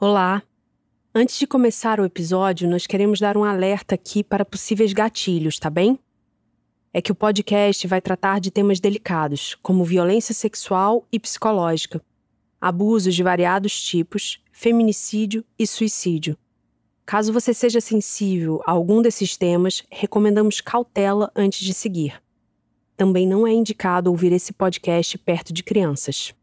Olá! 0.00 0.44
Antes 1.12 1.36
de 1.40 1.44
começar 1.44 1.98
o 1.98 2.04
episódio, 2.04 2.70
nós 2.70 2.86
queremos 2.86 3.18
dar 3.18 3.36
um 3.36 3.42
alerta 3.42 3.96
aqui 3.96 4.22
para 4.22 4.44
possíveis 4.44 4.92
gatilhos, 4.92 5.58
tá 5.58 5.68
bem? 5.68 5.98
É 6.94 7.02
que 7.02 7.10
o 7.10 7.16
podcast 7.16 7.84
vai 7.88 8.00
tratar 8.00 8.38
de 8.38 8.52
temas 8.52 8.78
delicados, 8.78 9.56
como 9.60 9.84
violência 9.84 10.32
sexual 10.32 11.04
e 11.10 11.18
psicológica, 11.18 12.00
abusos 12.60 13.12
de 13.12 13.24
variados 13.24 13.82
tipos, 13.82 14.40
feminicídio 14.52 15.44
e 15.58 15.66
suicídio. 15.66 16.38
Caso 17.04 17.32
você 17.32 17.52
seja 17.52 17.80
sensível 17.80 18.62
a 18.64 18.70
algum 18.70 19.02
desses 19.02 19.36
temas, 19.36 19.82
recomendamos 19.90 20.60
cautela 20.60 21.28
antes 21.34 21.66
de 21.66 21.74
seguir. 21.74 22.22
Também 22.96 23.26
não 23.26 23.44
é 23.44 23.52
indicado 23.52 24.10
ouvir 24.10 24.30
esse 24.30 24.52
podcast 24.52 25.18
perto 25.18 25.52
de 25.52 25.64
crianças. 25.64 26.37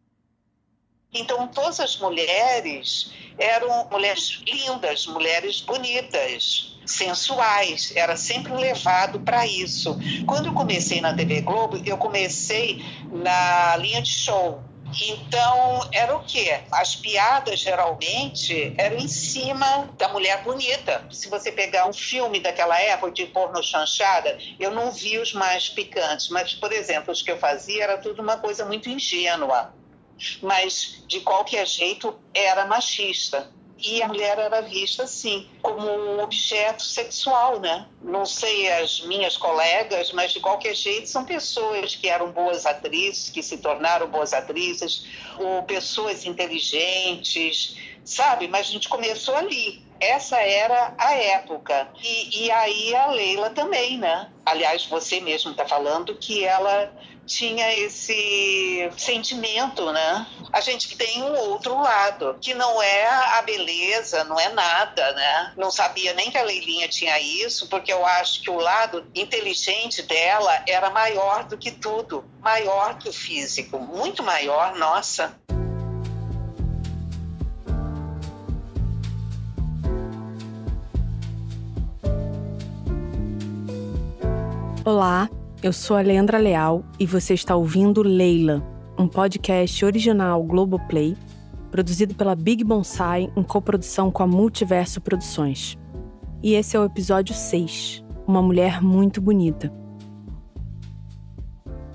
Então, 1.16 1.47
todas 1.47 1.79
as 1.79 1.97
mulheres 1.97 3.09
eram 3.38 3.88
mulheres 3.89 4.41
lindas, 4.45 5.07
mulheres 5.07 5.61
bonitas, 5.61 6.78
sensuais. 6.86 7.93
Era 7.96 8.18
sempre 8.18 8.54
levado 8.54 9.21
para 9.21 9.47
isso. 9.47 9.97
Quando 10.28 10.47
eu 10.47 10.54
comecei 10.54 11.00
na 11.00 11.14
TV 11.14 11.39
Globo, 11.39 11.82
eu 11.86 11.97
comecei 11.97 12.83
na 13.10 13.78
linha 13.78 14.01
de 14.01 14.11
show. 14.11 14.61
Então, 15.01 15.89
era 15.93 16.15
o 16.15 16.24
quê? 16.24 16.60
As 16.71 16.96
piadas 16.96 17.60
geralmente 17.61 18.74
eram 18.77 18.97
em 18.97 19.07
cima 19.07 19.89
da 19.97 20.10
mulher 20.10 20.43
bonita. 20.43 21.07
Se 21.11 21.29
você 21.29 21.50
pegar 21.50 21.88
um 21.88 21.93
filme 21.93 22.41
daquela 22.41 22.79
época 22.79 23.11
de 23.11 23.25
porno 23.25 23.63
chanchada, 23.63 24.38
eu 24.60 24.71
não 24.71 24.91
vi 24.91 25.18
os 25.18 25.33
mais 25.33 25.69
picantes, 25.69 26.29
mas, 26.29 26.54
por 26.54 26.71
exemplo, 26.74 27.11
os 27.11 27.21
que 27.21 27.32
eu 27.32 27.38
fazia 27.38 27.83
era 27.83 27.97
tudo 27.97 28.21
uma 28.21 28.38
coisa 28.38 28.66
muito 28.66 28.89
ingênua 28.89 29.74
mas 30.42 31.04
de 31.07 31.21
qualquer 31.21 31.68
jeito 31.68 32.17
era 32.33 32.66
machista. 32.66 33.53
E 33.78 34.02
a 34.02 34.08
mulher 34.08 34.39
era 34.39 34.61
vista 34.61 35.03
assim, 35.03 35.50
como 35.61 35.86
um 35.86 36.23
objeto 36.23 36.81
sexual, 36.81 37.59
né? 37.59 37.88
Não 38.02 38.25
sei 38.25 38.71
as 38.71 39.02
minhas 39.02 39.36
colegas, 39.36 40.13
mas 40.13 40.31
de 40.31 40.39
qualquer 40.39 40.73
jeito 40.73 41.09
são 41.09 41.25
pessoas 41.25 41.93
que 41.93 42.08
eram 42.08 42.31
boas 42.31 42.66
atrizes, 42.66 43.30
que 43.30 43.43
se 43.43 43.58
tornaram 43.58 44.08
boas 44.08 44.33
atrizes, 44.33 45.05
ou 45.38 45.61
pessoas 45.63 46.25
inteligentes, 46.25 47.75
sabe? 48.05 48.47
Mas 48.47 48.67
a 48.67 48.71
gente 48.71 48.88
começou 48.88 49.36
ali. 49.36 49.84
Essa 49.99 50.38
era 50.38 50.93
a 50.97 51.13
época. 51.13 51.88
E, 52.01 52.45
e 52.45 52.51
aí 52.51 52.95
a 52.95 53.07
Leila 53.07 53.49
também, 53.49 53.97
né? 53.97 54.29
Aliás, 54.45 54.85
você 54.85 55.19
mesmo 55.19 55.52
está 55.52 55.65
falando 55.65 56.15
que 56.15 56.45
ela 56.45 56.91
tinha 57.25 57.73
esse 57.73 58.89
sentimento, 58.97 59.91
né? 59.91 60.27
A 60.53 60.61
gente 60.61 60.95
tem 60.95 61.23
um 61.23 61.35
outro 61.49 61.75
lado, 61.81 62.37
que 62.39 62.53
não 62.53 62.81
é 62.81 63.07
a 63.07 63.41
beleza, 63.41 64.23
não 64.23 64.39
é 64.39 64.49
nada, 64.49 65.11
né? 65.13 65.53
Não 65.57 65.71
sabia 65.71 66.13
nem 66.13 66.30
que 66.30 66.37
a 66.37 66.43
Leilinha 66.43 66.87
tinha 66.87 67.19
isso, 67.19 67.67
porque 67.67 67.91
eu 67.91 68.05
acho 68.05 68.41
que 68.41 68.49
o 68.49 68.59
lado 68.59 69.05
inteligente 69.15 70.03
dela 70.03 70.63
era 70.67 70.89
maior 70.89 71.45
do 71.45 71.57
que 71.57 71.71
tudo, 71.71 72.23
maior 72.39 72.97
que 72.97 73.09
o 73.09 73.13
físico, 73.13 73.80
muito 73.80 74.21
maior, 74.21 74.75
nossa. 74.75 75.35
Olá, 84.86 85.28
eu 85.64 85.73
sou 85.73 85.97
a 85.97 86.02
Leandra 86.02 86.38
Leal 86.38 86.86
e 87.00 87.08
você 87.08 87.33
está 87.33 87.55
ouvindo 87.55 88.03
Leila, 88.03 88.64
um 88.95 89.08
podcast 89.08 89.83
original 89.83 90.44
Globoplay, 90.44 91.17
produzido 91.72 92.14
pela 92.14 92.36
Big 92.36 92.64
Bonsai 92.64 93.33
em 93.36 93.42
coprodução 93.42 94.11
com 94.11 94.22
a 94.22 94.27
Multiverso 94.27 95.02
Produções. 95.02 95.75
E 96.44 96.53
esse 96.53 96.77
é 96.77 96.80
o 96.80 96.86
episódio 96.86 97.33
6, 97.33 98.05
Uma 98.27 98.44
Mulher 98.44 98.80
Muito 98.80 99.19
Bonita. 99.19 99.73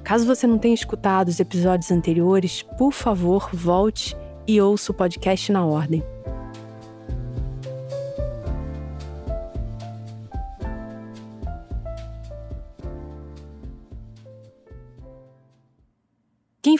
Caso 0.02 0.26
você 0.26 0.44
não 0.44 0.58
tenha 0.58 0.74
escutado 0.74 1.28
os 1.28 1.38
episódios 1.38 1.92
anteriores, 1.92 2.62
por 2.76 2.90
favor, 2.90 3.50
volte 3.52 4.16
e 4.48 4.60
ouça 4.60 4.90
o 4.90 4.94
podcast 4.96 5.52
na 5.52 5.64
ordem. 5.64 6.02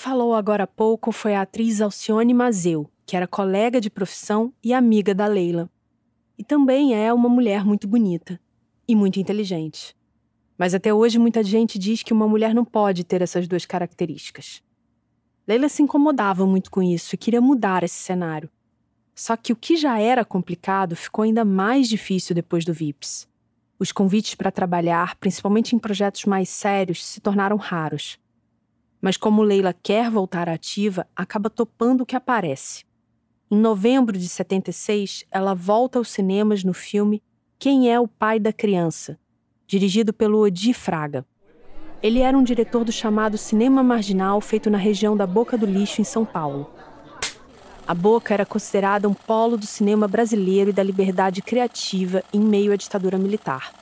Falou 0.01 0.35
agora 0.35 0.65
há 0.65 0.67
pouco 0.67 1.13
foi 1.13 1.35
a 1.35 1.43
atriz 1.43 1.83
Alcione 1.83 2.33
Mazeu, 2.33 2.91
que 3.05 3.15
era 3.15 3.27
colega 3.27 3.79
de 3.79 3.91
profissão 3.91 4.51
e 4.65 4.73
amiga 4.73 5.15
da 5.15 5.27
Leila. 5.27 5.71
E 6.39 6.43
também 6.43 6.95
é 6.95 7.13
uma 7.13 7.29
mulher 7.29 7.67
muito 7.67 7.87
bonita 7.87 8.41
e 8.89 8.97
muito 8.97 9.21
inteligente. 9.21 9.95
Mas 10.57 10.75
até 10.75 10.93
hoje 10.93 11.19
muita 11.19 11.45
gente 11.45 11.79
diz 11.79 12.03
que 12.03 12.15
uma 12.15 12.27
mulher 12.27 12.55
não 12.55 12.65
pode 12.65 13.05
ter 13.05 13.21
essas 13.21 13.47
duas 13.47 13.67
características. 13.67 14.63
Leila 15.47 15.69
se 15.69 15.83
incomodava 15.83 16.47
muito 16.47 16.71
com 16.71 16.83
isso 16.83 17.15
e 17.15 17.19
queria 17.19 17.41
mudar 17.43 17.83
esse 17.83 17.97
cenário. 17.97 18.49
Só 19.15 19.37
que 19.37 19.53
o 19.53 19.57
que 19.57 19.77
já 19.77 20.01
era 20.01 20.25
complicado 20.25 20.97
ficou 20.97 21.25
ainda 21.25 21.45
mais 21.45 21.87
difícil 21.91 22.35
depois 22.35 22.65
do 22.65 22.73
VIPS. 22.73 23.29
Os 23.79 23.93
convites 23.93 24.35
para 24.35 24.51
trabalhar, 24.51 25.15
principalmente 25.17 25.77
em 25.77 25.79
projetos 25.79 26.25
mais 26.25 26.49
sérios, 26.49 27.05
se 27.05 27.21
tornaram 27.21 27.59
raros 27.59 28.19
mas 29.01 29.17
como 29.17 29.43
Leila 29.43 29.73
quer 29.73 30.11
voltar 30.11 30.49
ativa, 30.49 31.07
acaba 31.17 31.49
topando 31.49 32.03
o 32.03 32.07
que 32.07 32.17
aparece. 32.17 32.85
Em 33.51 33.57
novembro 33.57 34.17
de 34.19 34.29
76, 34.29 35.25
ela 35.31 35.55
volta 35.55 35.99
aos 35.99 36.11
cinemas 36.11 36.63
no 36.63 36.73
filme 36.73 37.23
Quem 37.59 37.91
é 37.93 37.99
o 37.99 38.07
Pai 38.07 38.39
da 38.39 38.53
Criança, 38.53 39.19
dirigido 39.67 40.13
pelo 40.13 40.39
Odi 40.39 40.73
Fraga. 40.73 41.25
Ele 42.03 42.21
era 42.21 42.37
um 42.37 42.43
diretor 42.43 42.85
do 42.85 42.93
chamado 42.93 43.37
Cinema 43.37 43.83
Marginal, 43.83 44.41
feito 44.41 44.71
na 44.71 44.79
região 44.79 45.17
da 45.17 45.27
Boca 45.27 45.59
do 45.59 45.67
Lixo, 45.67 46.01
em 46.01 46.05
São 46.05 46.25
Paulo. 46.25 46.71
A 47.87 47.95
Boca 47.95 48.33
era 48.33 48.47
considerada 48.47 49.09
um 49.09 49.15
polo 49.15 49.57
do 49.57 49.67
cinema 49.67 50.07
brasileiro 50.07 50.71
e 50.71 50.73
da 50.73 50.83
liberdade 50.83 51.43
criativa 51.43 52.23
em 52.33 52.41
meio 52.41 52.73
à 52.73 52.77
ditadura 52.77 53.19
militar. 53.19 53.73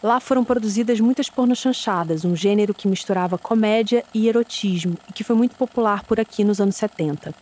Lá 0.00 0.20
foram 0.20 0.44
produzidas 0.44 1.00
muitas 1.00 1.28
pornochanchadas, 1.28 2.24
um 2.24 2.36
gênero 2.36 2.72
que 2.72 2.86
misturava 2.86 3.36
comédia 3.36 4.04
e 4.14 4.28
erotismo 4.28 4.96
e 5.08 5.12
que 5.12 5.24
foi 5.24 5.34
muito 5.34 5.56
popular 5.56 6.04
por 6.04 6.20
aqui 6.20 6.44
nos 6.44 6.60
anos 6.60 6.76
70. 6.76 7.34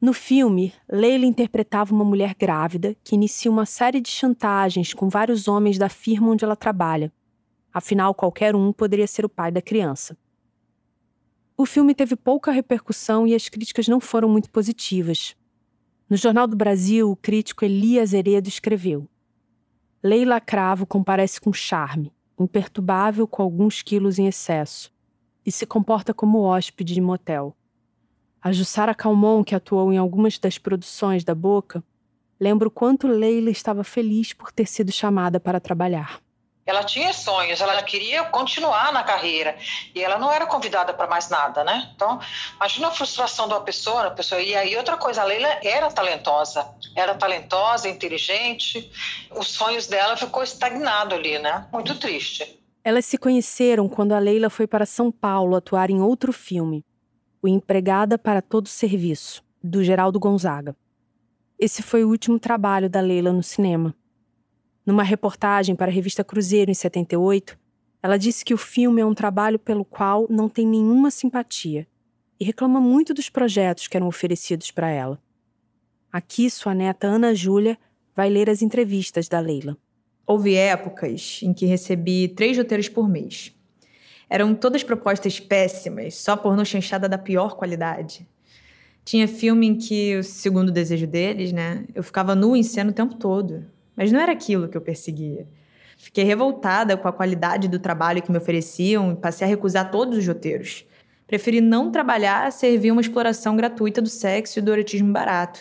No 0.00 0.14
filme, 0.14 0.72
Leila 0.90 1.26
interpretava 1.26 1.94
uma 1.94 2.04
mulher 2.04 2.34
grávida 2.34 2.96
que 3.04 3.14
inicia 3.14 3.50
uma 3.50 3.66
série 3.66 4.00
de 4.00 4.08
chantagens 4.08 4.94
com 4.94 5.08
vários 5.08 5.46
homens 5.46 5.76
da 5.76 5.90
firma 5.90 6.30
onde 6.30 6.44
ela 6.44 6.56
trabalha. 6.56 7.12
Afinal, 7.72 8.14
qualquer 8.14 8.54
um 8.54 8.72
poderia 8.72 9.06
ser 9.06 9.26
o 9.26 9.28
pai 9.28 9.50
da 9.50 9.60
criança. 9.60 10.16
O 11.56 11.66
filme 11.66 11.94
teve 11.94 12.16
pouca 12.16 12.50
repercussão 12.50 13.26
e 13.26 13.34
as 13.34 13.48
críticas 13.48 13.88
não 13.88 14.00
foram 14.00 14.28
muito 14.28 14.50
positivas. 14.50 15.36
No 16.08 16.16
Jornal 16.16 16.46
do 16.46 16.56
Brasil, 16.56 17.10
o 17.10 17.16
crítico 17.16 17.64
Elias 17.64 18.12
Heredo 18.12 18.48
escreveu: 18.48 19.08
Leila 20.06 20.38
Cravo 20.38 20.84
comparece 20.84 21.40
com 21.40 21.50
charme, 21.50 22.12
imperturbável 22.38 23.26
com 23.26 23.42
alguns 23.42 23.80
quilos 23.80 24.18
em 24.18 24.26
excesso, 24.26 24.92
e 25.46 25.50
se 25.50 25.64
comporta 25.64 26.12
como 26.12 26.42
hóspede 26.42 26.92
de 26.92 27.00
motel. 27.00 27.56
A 28.42 28.52
Jussara 28.52 28.94
Calmon, 28.94 29.42
que 29.42 29.54
atuou 29.54 29.90
em 29.90 29.96
algumas 29.96 30.38
das 30.38 30.58
produções 30.58 31.24
da 31.24 31.34
Boca, 31.34 31.82
lembra 32.38 32.68
o 32.68 32.70
quanto 32.70 33.06
Leila 33.06 33.48
estava 33.48 33.82
feliz 33.82 34.34
por 34.34 34.52
ter 34.52 34.66
sido 34.66 34.92
chamada 34.92 35.40
para 35.40 35.58
trabalhar. 35.58 36.20
Ela 36.66 36.82
tinha 36.82 37.12
sonhos, 37.12 37.60
ela 37.60 37.82
queria 37.82 38.24
continuar 38.24 38.90
na 38.92 39.02
carreira 39.02 39.56
e 39.94 40.02
ela 40.02 40.18
não 40.18 40.32
era 40.32 40.46
convidada 40.46 40.94
para 40.94 41.06
mais 41.06 41.28
nada, 41.28 41.62
né? 41.62 41.90
Então, 41.94 42.18
imagina 42.56 42.88
a 42.88 42.90
frustração 42.90 43.46
de 43.46 43.54
uma 43.54 43.60
pessoa, 43.60 44.02
uma 44.02 44.10
pessoa. 44.10 44.40
E 44.40 44.54
aí 44.54 44.74
outra 44.76 44.96
coisa, 44.96 45.20
a 45.20 45.24
Leila 45.24 45.58
era 45.62 45.90
talentosa, 45.90 46.66
era 46.96 47.14
talentosa, 47.14 47.88
inteligente. 47.88 48.90
Os 49.30 49.48
sonhos 49.48 49.86
dela 49.86 50.16
ficou 50.16 50.42
estagnado 50.42 51.14
ali, 51.14 51.38
né? 51.38 51.66
Muito 51.70 51.98
triste. 51.98 52.58
Elas 52.82 53.04
se 53.04 53.18
conheceram 53.18 53.88
quando 53.88 54.12
a 54.12 54.18
Leila 54.18 54.48
foi 54.48 54.66
para 54.66 54.86
São 54.86 55.10
Paulo 55.10 55.56
atuar 55.56 55.90
em 55.90 56.00
outro 56.00 56.32
filme, 56.32 56.84
O 57.42 57.48
Empregada 57.48 58.18
para 58.18 58.40
Todo 58.40 58.68
Serviço, 58.68 59.42
do 59.62 59.84
Geraldo 59.84 60.18
Gonzaga. 60.18 60.74
Esse 61.58 61.82
foi 61.82 62.04
o 62.04 62.08
último 62.08 62.38
trabalho 62.38 62.90
da 62.90 63.00
Leila 63.00 63.32
no 63.32 63.42
cinema. 63.42 63.94
Numa 64.86 65.02
reportagem 65.02 65.74
para 65.74 65.90
a 65.90 65.94
revista 65.94 66.22
Cruzeiro 66.22 66.70
em 66.70 66.74
78, 66.74 67.58
ela 68.02 68.18
disse 68.18 68.44
que 68.44 68.52
o 68.52 68.58
filme 68.58 69.00
é 69.00 69.06
um 69.06 69.14
trabalho 69.14 69.58
pelo 69.58 69.84
qual 69.84 70.26
não 70.28 70.46
tem 70.48 70.66
nenhuma 70.66 71.10
simpatia 71.10 71.86
e 72.38 72.44
reclama 72.44 72.80
muito 72.80 73.14
dos 73.14 73.30
projetos 73.30 73.88
que 73.88 73.96
eram 73.96 74.06
oferecidos 74.06 74.70
para 74.70 74.90
ela. 74.90 75.18
Aqui, 76.12 76.50
sua 76.50 76.74
neta 76.74 77.06
Ana 77.06 77.34
Júlia 77.34 77.78
vai 78.14 78.28
ler 78.28 78.50
as 78.50 78.60
entrevistas 78.60 79.26
da 79.26 79.40
Leila. 79.40 79.76
Houve 80.26 80.54
épocas 80.54 81.40
em 81.42 81.54
que 81.54 81.64
recebi 81.64 82.28
três 82.28 82.56
roteiros 82.56 82.88
por 82.88 83.08
mês. 83.08 83.54
Eram 84.28 84.54
todas 84.54 84.82
propostas 84.82 85.40
péssimas, 85.40 86.14
só 86.16 86.36
por 86.36 86.56
no 86.56 86.64
chanchada 86.64 87.08
da 87.08 87.16
pior 87.16 87.56
qualidade. 87.56 88.26
Tinha 89.04 89.26
filme 89.28 89.66
em 89.66 89.78
que, 89.78 90.22
segundo 90.22 90.68
o 90.68 90.72
desejo 90.72 91.06
deles, 91.06 91.52
né, 91.52 91.86
eu 91.94 92.02
ficava 92.02 92.34
nua 92.34 92.56
em 92.56 92.62
cena 92.62 92.90
o 92.90 92.94
tempo 92.94 93.14
todo. 93.16 93.64
Mas 93.96 94.10
não 94.10 94.20
era 94.20 94.32
aquilo 94.32 94.68
que 94.68 94.76
eu 94.76 94.80
perseguia. 94.80 95.46
Fiquei 95.96 96.24
revoltada 96.24 96.96
com 96.96 97.06
a 97.06 97.12
qualidade 97.12 97.68
do 97.68 97.78
trabalho 97.78 98.22
que 98.22 98.30
me 98.30 98.38
ofereciam 98.38 99.12
e 99.12 99.16
passei 99.16 99.46
a 99.46 99.48
recusar 99.48 99.90
todos 99.90 100.18
os 100.18 100.26
roteiros. 100.26 100.84
Preferi 101.26 101.60
não 101.60 101.90
trabalhar 101.90 102.46
a 102.46 102.50
servir 102.50 102.90
uma 102.90 103.00
exploração 103.00 103.56
gratuita 103.56 104.02
do 104.02 104.08
sexo 104.08 104.58
e 104.58 104.62
do 104.62 104.72
erotismo 104.72 105.12
barato. 105.12 105.60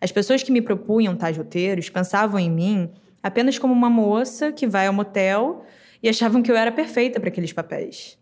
As 0.00 0.12
pessoas 0.12 0.42
que 0.42 0.52
me 0.52 0.62
propunham 0.62 1.16
tais 1.16 1.36
roteiros 1.36 1.90
pensavam 1.90 2.38
em 2.38 2.50
mim 2.50 2.90
apenas 3.22 3.58
como 3.58 3.72
uma 3.72 3.90
moça 3.90 4.52
que 4.52 4.66
vai 4.66 4.86
ao 4.86 4.92
motel 4.92 5.64
e 6.02 6.08
achavam 6.08 6.42
que 6.42 6.50
eu 6.50 6.56
era 6.56 6.70
perfeita 6.70 7.18
para 7.18 7.28
aqueles 7.28 7.52
papéis. 7.52 8.18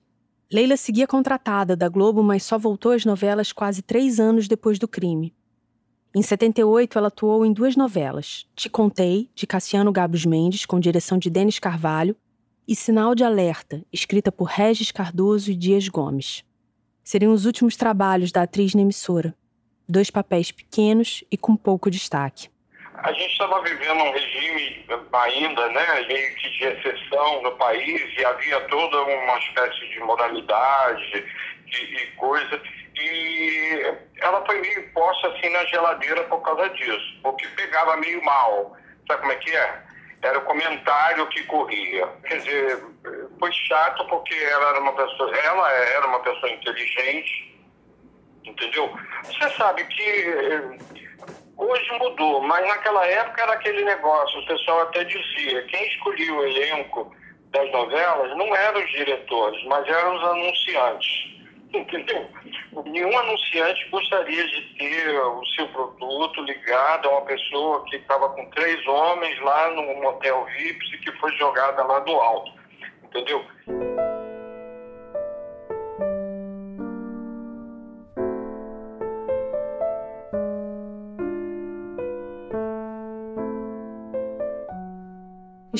Leila 0.50 0.76
seguia 0.76 1.06
contratada 1.06 1.76
da 1.76 1.88
Globo, 1.88 2.22
mas 2.22 2.44
só 2.44 2.56
voltou 2.58 2.92
às 2.92 3.04
novelas 3.04 3.52
quase 3.52 3.82
três 3.82 4.20
anos 4.20 4.46
depois 4.46 4.78
do 4.78 4.86
crime. 4.86 5.34
Em 6.16 6.22
78, 6.22 6.96
ela 6.96 7.08
atuou 7.08 7.44
em 7.44 7.52
duas 7.52 7.74
novelas: 7.74 8.46
Te 8.54 8.70
Contei, 8.70 9.28
de 9.34 9.48
Cassiano 9.48 9.90
Gabos 9.90 10.24
Mendes, 10.24 10.64
com 10.64 10.78
direção 10.78 11.18
de 11.18 11.28
Denis 11.28 11.58
Carvalho, 11.58 12.14
e 12.68 12.76
Sinal 12.76 13.16
de 13.16 13.24
Alerta, 13.24 13.82
escrita 13.92 14.30
por 14.30 14.44
Regis 14.44 14.92
Cardoso 14.92 15.50
e 15.50 15.56
Dias 15.56 15.88
Gomes. 15.88 16.44
Seriam 17.02 17.32
os 17.32 17.44
últimos 17.46 17.76
trabalhos 17.76 18.30
da 18.30 18.42
atriz 18.42 18.74
na 18.74 18.82
emissora. 18.82 19.34
Dois 19.88 20.08
papéis 20.08 20.52
pequenos 20.52 21.24
e 21.32 21.36
com 21.36 21.56
pouco 21.56 21.90
destaque. 21.90 22.48
A 22.94 23.12
gente 23.12 23.32
estava 23.32 23.60
vivendo 23.62 24.00
um 24.00 24.12
regime 24.12 24.86
ainda, 25.12 25.68
né, 25.70 26.06
meio 26.06 26.34
que 26.36 26.48
de 26.50 26.64
exceção 26.64 27.42
no 27.42 27.50
país 27.56 28.00
e 28.16 28.24
havia 28.24 28.60
toda 28.68 29.02
uma 29.02 29.38
espécie 29.38 29.88
de 29.88 29.98
moralidade 29.98 31.24
e, 31.66 32.06
coisa 32.16 32.62
e 32.96 33.94
ela 34.20 34.44
foi 34.46 34.60
meio 34.60 34.92
posta 34.92 35.28
assim 35.28 35.48
na 35.50 35.64
geladeira 35.66 36.24
por 36.24 36.40
causa 36.42 36.68
disso, 36.70 37.18
porque 37.22 37.46
pegava 37.48 37.96
meio 37.96 38.22
mal. 38.24 38.76
Sabe 39.06 39.20
como 39.20 39.32
é 39.32 39.36
que 39.36 39.54
é? 39.54 39.82
Era 40.22 40.38
o 40.38 40.44
comentário 40.44 41.28
que 41.28 41.42
corria. 41.44 42.06
Quer 42.26 42.38
dizer, 42.38 42.82
foi 43.38 43.52
chato 43.52 44.06
porque 44.06 44.34
ela 44.34 44.70
era 44.70 44.80
uma 44.80 44.92
pessoa, 44.94 45.36
ela 45.36 45.72
era 45.72 46.06
uma 46.06 46.20
pessoa 46.20 46.50
inteligente, 46.50 47.54
entendeu? 48.44 48.90
Você 49.24 49.50
sabe 49.50 49.84
que 49.84 50.02
eh, 50.02 50.78
hoje 51.58 51.98
mudou, 51.98 52.40
mas 52.42 52.66
naquela 52.66 53.06
época 53.06 53.42
era 53.42 53.52
aquele 53.52 53.84
negócio, 53.84 54.40
o 54.40 54.46
pessoal 54.46 54.82
até 54.82 55.04
dizia, 55.04 55.62
quem 55.66 55.86
escolhia 55.88 56.32
o 56.32 56.44
elenco 56.44 57.14
das 57.50 57.70
novelas 57.70 58.36
não 58.36 58.54
eram 58.56 58.82
os 58.82 58.90
diretores, 58.90 59.62
mas 59.64 59.86
eram 59.86 60.16
os 60.16 60.24
anunciantes. 60.24 61.33
Entendeu? 61.74 62.28
Nenhum 62.86 63.18
anunciante 63.18 63.88
gostaria 63.90 64.46
de 64.46 64.62
ter 64.78 65.18
o 65.18 65.44
seu 65.56 65.66
produto 65.68 66.40
ligado 66.42 67.08
a 67.08 67.12
uma 67.18 67.22
pessoa 67.22 67.84
que 67.86 67.96
estava 67.96 68.28
com 68.30 68.48
três 68.50 68.86
homens 68.86 69.40
lá 69.40 69.70
no 69.70 69.82
motel 70.00 70.44
VIPs 70.56 70.92
e 70.92 70.98
que 70.98 71.12
foi 71.18 71.32
jogada 71.36 71.82
lá 71.82 71.98
do 72.00 72.12
alto. 72.12 72.52
Entendeu? 73.04 73.44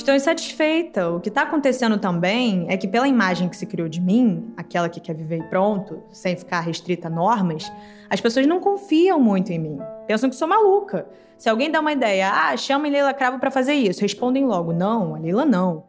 Estou 0.04 0.14
insatisfeita. 0.14 1.08
O 1.08 1.18
que 1.18 1.30
está 1.30 1.44
acontecendo 1.44 1.96
também 1.96 2.66
é 2.68 2.76
que, 2.76 2.86
pela 2.86 3.08
imagem 3.08 3.48
que 3.48 3.56
se 3.56 3.64
criou 3.64 3.88
de 3.88 4.02
mim, 4.02 4.52
aquela 4.54 4.86
que 4.86 5.00
quer 5.00 5.14
viver 5.14 5.38
e 5.38 5.42
pronto, 5.44 6.02
sem 6.12 6.36
ficar 6.36 6.60
restrita 6.60 7.08
a 7.08 7.10
normas, 7.10 7.72
as 8.10 8.20
pessoas 8.20 8.46
não 8.46 8.60
confiam 8.60 9.18
muito 9.18 9.50
em 9.50 9.58
mim. 9.58 9.78
Pensam 10.06 10.28
que 10.28 10.36
sou 10.36 10.46
maluca. 10.46 11.08
Se 11.38 11.48
alguém 11.48 11.70
dá 11.70 11.80
uma 11.80 11.90
ideia, 11.90 12.30
ah, 12.30 12.54
chamem 12.54 12.92
Leila 12.92 13.14
Cravo 13.14 13.38
para 13.38 13.50
fazer 13.50 13.72
isso, 13.72 14.02
respondem 14.02 14.44
logo: 14.44 14.74
não, 14.74 15.14
a 15.14 15.18
Leila 15.18 15.46
não. 15.46 15.84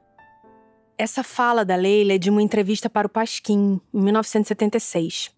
Essa 0.97 1.21
fala 1.21 1.65
da 1.65 1.75
Leila 1.75 2.13
é 2.13 2.17
de 2.17 2.29
uma 2.29 2.41
entrevista 2.41 2.89
para 2.89 3.07
o 3.07 3.09
Pasquim, 3.09 3.81
em 3.93 4.01
1976. 4.01 5.29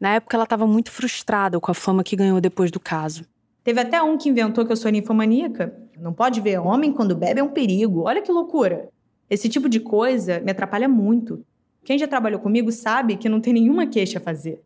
Na 0.00 0.14
época, 0.14 0.34
ela 0.34 0.44
estava 0.44 0.66
muito 0.66 0.90
frustrada 0.90 1.60
com 1.60 1.70
a 1.70 1.74
fama 1.74 2.02
que 2.02 2.16
ganhou 2.16 2.40
depois 2.40 2.70
do 2.70 2.80
caso. 2.80 3.26
Teve 3.64 3.80
até 3.80 4.02
um 4.02 4.18
que 4.18 4.28
inventou 4.28 4.66
que 4.66 4.70
eu 4.70 4.76
sou 4.76 4.90
ninfomaníaca. 4.90 5.74
Não 5.98 6.12
pode 6.12 6.38
ver 6.42 6.58
homem 6.58 6.92
quando 6.92 7.16
bebe 7.16 7.40
é 7.40 7.42
um 7.42 7.48
perigo. 7.48 8.02
Olha 8.02 8.20
que 8.20 8.30
loucura. 8.30 8.90
Esse 9.28 9.48
tipo 9.48 9.70
de 9.70 9.80
coisa 9.80 10.38
me 10.40 10.50
atrapalha 10.50 10.86
muito. 10.86 11.42
Quem 11.82 11.98
já 11.98 12.06
trabalhou 12.06 12.38
comigo 12.38 12.70
sabe 12.70 13.16
que 13.16 13.28
não 13.28 13.40
tem 13.40 13.54
nenhuma 13.54 13.86
queixa 13.86 14.18
a 14.18 14.22
fazer. 14.22 14.60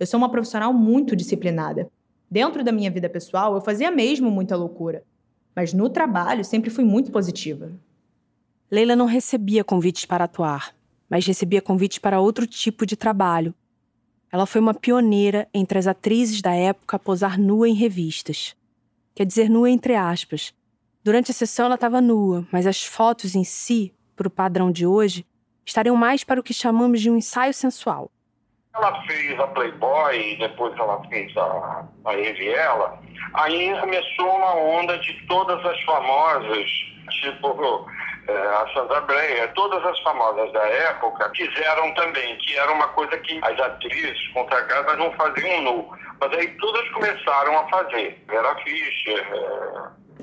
Eu 0.00 0.06
sou 0.06 0.16
uma 0.16 0.30
profissional 0.30 0.72
muito 0.72 1.14
disciplinada. 1.14 1.90
Dentro 2.30 2.64
da 2.64 2.72
minha 2.72 2.90
vida 2.90 3.08
pessoal, 3.08 3.54
eu 3.54 3.60
fazia 3.60 3.90
mesmo 3.90 4.30
muita 4.30 4.56
loucura. 4.56 5.02
Mas 5.54 5.74
no 5.74 5.90
trabalho, 5.90 6.44
sempre 6.44 6.70
fui 6.70 6.84
muito 6.84 7.10
positiva. 7.10 7.70
Leila 8.70 8.96
não 8.96 9.06
recebia 9.06 9.64
convites 9.64 10.06
para 10.06 10.24
atuar, 10.24 10.74
mas 11.08 11.26
recebia 11.26 11.60
convites 11.60 11.98
para 11.98 12.20
outro 12.20 12.46
tipo 12.46 12.86
de 12.86 12.96
trabalho, 12.96 13.54
ela 14.30 14.46
foi 14.46 14.60
uma 14.60 14.74
pioneira 14.74 15.48
entre 15.54 15.78
as 15.78 15.86
atrizes 15.86 16.42
da 16.42 16.54
época 16.54 16.96
a 16.96 16.98
posar 16.98 17.38
nua 17.38 17.68
em 17.68 17.74
revistas. 17.74 18.54
Quer 19.14 19.24
dizer, 19.24 19.48
nua 19.48 19.70
entre 19.70 19.94
aspas. 19.94 20.54
Durante 21.02 21.30
a 21.30 21.34
sessão 21.34 21.66
ela 21.66 21.76
estava 21.76 22.00
nua, 22.00 22.46
mas 22.52 22.66
as 22.66 22.84
fotos 22.84 23.34
em 23.34 23.44
si, 23.44 23.92
para 24.14 24.28
o 24.28 24.30
padrão 24.30 24.70
de 24.70 24.86
hoje, 24.86 25.24
estariam 25.64 25.96
mais 25.96 26.24
para 26.24 26.40
o 26.40 26.42
que 26.42 26.52
chamamos 26.52 27.00
de 27.00 27.10
um 27.10 27.16
ensaio 27.16 27.54
sensual. 27.54 28.10
Ela 28.74 29.02
fez 29.06 29.40
a 29.40 29.46
Playboy 29.48 30.36
depois 30.38 30.78
ela 30.78 31.02
fez 31.08 31.36
a, 31.36 31.86
a. 32.04 32.98
Aí 33.34 33.80
começou 33.80 34.36
uma 34.36 34.54
onda 34.54 34.98
de 34.98 35.26
todas 35.26 35.64
as 35.64 35.80
famosas, 35.82 36.68
tipo 37.22 37.54
a 38.32 38.68
Sandra 38.74 39.00
Breyer, 39.02 39.52
todas 39.54 39.84
as 39.84 39.98
famosas 40.00 40.52
da 40.52 40.62
época 40.66 41.30
fizeram 41.34 41.92
também, 41.94 42.36
que 42.38 42.56
era 42.58 42.70
uma 42.72 42.88
coisa 42.88 43.16
que 43.18 43.40
as 43.42 43.58
atrizes 43.58 44.28
consagradas 44.28 44.98
não 44.98 45.10
faziam 45.12 45.62
nu. 45.62 45.90
Mas 46.20 46.32
aí 46.34 46.48
todas 46.58 46.88
começaram 46.90 47.58
a 47.58 47.68
fazer. 47.68 48.22
Vera 48.28 48.54
Fischer, 48.56 49.26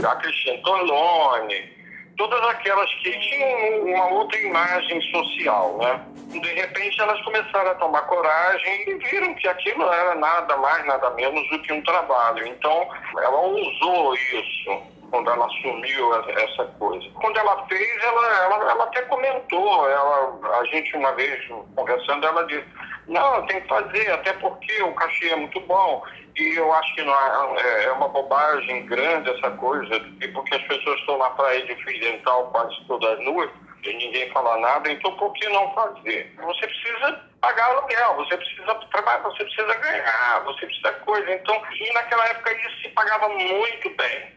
é, 0.01 0.05
a 0.05 0.15
Christiane 0.17 0.61
Torlone, 0.61 1.75
todas 2.17 2.41
aquelas 2.49 2.93
que 2.95 3.11
tinham 3.11 3.85
uma 3.85 4.07
outra 4.09 4.39
imagem 4.39 5.01
social, 5.11 5.77
né? 5.77 6.05
De 6.29 6.53
repente 6.53 7.01
elas 7.01 7.19
começaram 7.23 7.71
a 7.71 7.75
tomar 7.75 8.01
coragem 8.03 8.89
e 8.89 8.95
viram 8.95 9.33
que 9.35 9.47
aquilo 9.47 9.91
era 9.91 10.15
nada 10.15 10.55
mais, 10.57 10.85
nada 10.85 11.09
menos 11.11 11.47
do 11.49 11.59
que 11.59 11.73
um 11.73 11.81
trabalho. 11.83 12.45
Então 12.45 12.87
ela 13.17 13.39
usou 13.47 14.13
isso 14.15 14.94
quando 15.09 15.29
ela 15.29 15.45
assumiu 15.45 16.15
essa 16.15 16.65
coisa. 16.79 17.05
Quando 17.15 17.37
ela 17.37 17.65
fez, 17.67 18.03
ela, 18.03 18.43
ela, 18.43 18.71
ela 18.71 18.83
até 18.85 19.01
comentou, 19.03 19.89
ela, 19.89 20.59
a 20.59 20.65
gente 20.65 20.95
uma 20.95 21.11
vez 21.13 21.47
conversando, 21.75 22.25
ela 22.25 22.45
disse, 22.45 22.65
não, 23.07 23.45
tem 23.45 23.61
que 23.61 23.67
fazer, 23.67 24.11
até 24.11 24.33
porque 24.33 24.81
o 24.83 24.93
cachê 24.93 25.29
é 25.29 25.35
muito 25.35 25.59
bom. 25.61 26.03
E 26.37 26.55
eu 26.57 26.73
acho 26.73 26.95
que 26.95 27.03
não 27.03 27.13
é, 27.13 27.85
é 27.85 27.91
uma 27.93 28.09
bobagem 28.09 28.85
grande 28.85 29.29
essa 29.29 29.51
coisa, 29.51 29.99
porque 30.33 30.55
as 30.55 30.63
pessoas 30.63 30.99
estão 30.99 31.17
praia 31.35 31.65
de 31.65 31.75
fio 31.83 31.99
dental 31.99 32.49
quase 32.51 32.75
todas 32.87 33.19
nuas, 33.23 33.49
e 33.83 33.93
ninguém 33.93 34.29
fala 34.31 34.57
nada, 34.59 34.91
então 34.91 35.15
por 35.15 35.31
que 35.33 35.47
não 35.49 35.71
fazer? 35.73 36.33
Você 36.37 36.67
precisa 36.67 37.21
pagar 37.39 37.65
aluguel, 37.65 38.15
você 38.15 38.35
precisa 38.35 38.73
trabalhar, 38.91 39.19
você 39.19 39.43
precisa 39.43 39.73
ganhar, 39.75 40.43
você 40.43 40.65
precisa 40.65 40.91
coisa. 40.91 41.31
Então, 41.31 41.61
e 41.79 41.93
naquela 41.93 42.27
época 42.27 42.51
isso 42.51 42.81
se 42.81 42.89
pagava 42.89 43.29
muito 43.29 43.89
bem 43.91 44.34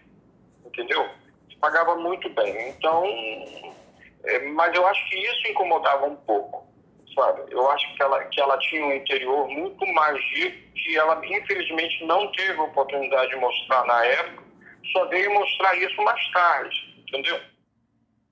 entendeu? 0.78 1.08
Pagava 1.60 1.96
muito 1.96 2.28
bem. 2.30 2.70
Então, 2.70 3.04
é, 4.24 4.46
mas 4.50 4.74
eu 4.74 4.86
acho 4.86 5.08
que 5.10 5.16
isso 5.16 5.48
incomodava 5.48 6.06
um 6.06 6.16
pouco, 6.16 6.66
sabe? 7.14 7.42
Eu 7.50 7.68
acho 7.70 7.96
que 7.96 8.02
ela, 8.02 8.24
que 8.26 8.40
ela 8.40 8.56
tinha 8.58 8.86
um 8.86 8.94
interior 8.94 9.48
muito 9.48 9.84
mais 9.92 10.16
rico 10.34 10.68
que 10.74 10.96
ela, 10.96 11.20
infelizmente, 11.26 12.04
não 12.04 12.30
teve 12.32 12.58
a 12.58 12.62
oportunidade 12.62 13.30
de 13.30 13.36
mostrar 13.36 13.84
na 13.86 14.04
época, 14.04 14.44
só 14.92 15.04
veio 15.06 15.34
mostrar 15.34 15.76
isso 15.76 16.00
mais 16.02 16.30
tarde, 16.30 17.04
entendeu? 17.06 17.40